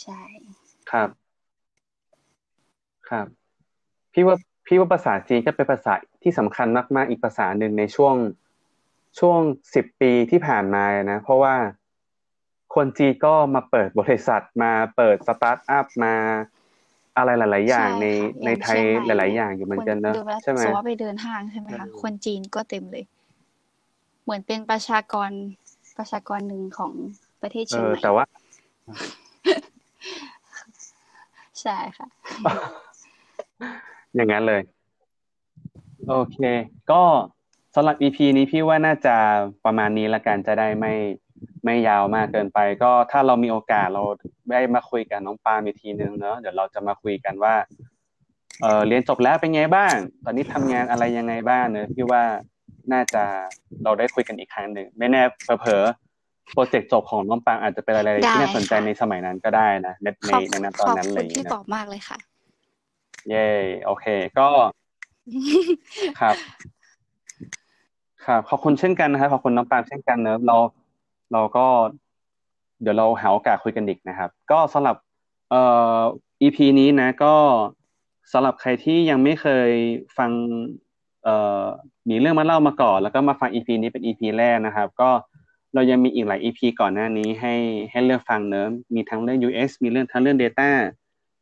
[0.00, 0.20] ใช่
[0.90, 1.08] ครับ
[3.08, 3.26] ครับ
[4.12, 6.66] พี่ว่าพี่ว่าภาษาจีนก็เป็นภาษาที่สำคัญ
[6.96, 8.14] มากๆอีกภาษาหนึ่งในช่วง
[9.18, 9.40] ช่วง
[9.74, 11.54] สิบปีที่ผ่านมานะ เพราะว่า
[12.74, 16.14] คนจีนก็มาเปิดบริษัทมาเปิดสตาร์ทอัพมา
[17.16, 18.06] อะไรหลาย ๆ อย่างใน
[18.44, 23.04] ในไทยหลาย ๆ อย่างอยู่เหมือนกันนะใช่ไหมสมมติไปเดินห้างใช่ไหมคะคนจีนก็เต็มเลย
[24.24, 25.30] เหมือนเป็นประชากร
[25.98, 26.92] ประชากรหนึ่งของ
[27.42, 28.24] ประเทศเชียงใหม่แต่ว่า
[31.62, 32.08] ใช่ค่ะ
[34.14, 34.62] อย่างนั้นเลย
[36.08, 36.38] โอเค
[36.90, 37.02] ก็
[37.74, 39.16] สำหรับ EP นี้พี่ว่าน่าจะ
[39.64, 40.92] ประมาณนี้ละกันจะได้ไม่
[41.64, 44.02] ไม่ยาวมากเกินไป ก็ถ้าเรามีโอกาสเรา
[44.50, 47.54] ได้มาคุยกันน้องปาอีกทีนึงเนอะเดี๋ยวเราจะมาคุยกันว่า
[48.62, 52.22] เออเรียนจบแล้วเป็นไงบ้าง ตอนนี้ทำงานอะไรยังไงบ้างเนอะพี่ว่า
[52.92, 53.22] น่าจะ
[53.84, 55.22] เราได้คุยกันอีกครั้งหนึ่งไม่แน่
[55.60, 55.84] เผลอ
[56.52, 62.18] โปรเจกต์จบของน้องปางอาจจะเป็นอะไรที่น่าสนใจในสมัยนั้นก็ได้นะในในในนั้นตอนนั้นเลยนะที่ตอบมากเลยค่ะ
[63.30, 63.48] เย่
[63.84, 64.06] โอเค
[64.38, 64.48] ก็
[66.20, 66.34] ครับ
[68.26, 70.56] ครับ ขอบคุณเช่นกันนะครับขอบคุณน้องปามเช่นกันเนอะเรา
[71.32, 71.66] เราก็
[72.82, 74.96] เดี๋ยวเราหาโอกาสคุยกันอีกนะครับ ก็สำหรับ
[75.50, 75.62] เอ่
[75.98, 76.00] อ
[76.42, 77.34] EP นี้นะ ก็
[78.32, 79.70] สำหรับใครที่ยังไม่เคย
[80.18, 80.30] ฟัง
[81.24, 81.64] เอ่อ
[82.08, 85.10] มีเรื่องมาเล่ามาก่อน แล้วก็มาฟัง EP นี้เป็น EP แรกนะครับ ก็
[85.74, 87.54] เรายังมีอีกหลาย EP ก่อนหน้านี้ให้
[87.90, 90.70] ให้เลือกฟังเนอะมีทั้งเรื่อง UX มีเรื่องทั้งเรื่อง Data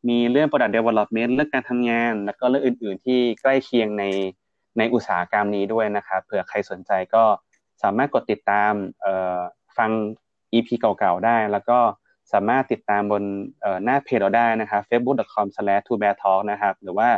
[0.08, 4.04] มีเรื่อง Product Development เรื่องการทำงาน แล้วก็เรื่องอื่น ๆ ที่ใกล้เคียงใน
[4.78, 7.24] ในอุตสาหกรรมนี้ด้วยนะครับเผื่อใครสนใจก็
[7.82, 8.72] สามารถกดติดตาม
[9.78, 9.90] ฟัง
[10.52, 11.78] EP เก่าๆได้ แล้วก็
[12.32, 13.22] สามารถติดตามบน
[13.84, 17.08] หน้าเพจเราได้นะครับ facebook.com/tobeartalk นะครับ หรือว่า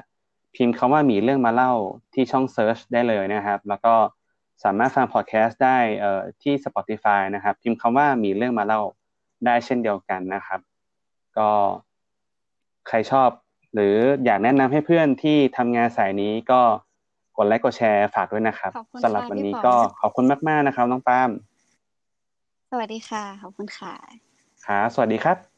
[0.54, 1.72] พิมพ์คำว่ามีเรื่องมาเล่า
[2.14, 3.94] ที่ช่อง Search ได้เลยนะครับ แล้วก็
[4.64, 5.78] สามารถฟังพอดแคสต์ได้
[6.42, 8.80] ที่ Spotify นะครับ พิมพ์คำว่ามีเรื่องมาเล่า
[9.46, 10.60] ได้เช่นเดียวกันนะครับ
[11.38, 11.48] ก็
[12.88, 13.28] ใครชอบ
[13.74, 16.60] หรืออยากแนะนำให้เพื่อนที่ทำงานสายนี้ก็
[17.36, 21.30] กดไลค์กดแชร์ฝากด้วยนะครับสำหรับวันนี้ก็ขอบคุณมาก ๆ นะครับ น้องปาม
[22.70, 25.55] สวัสดีค่ะ ขอบคุณค่ะค่ะ สวัสดีครับ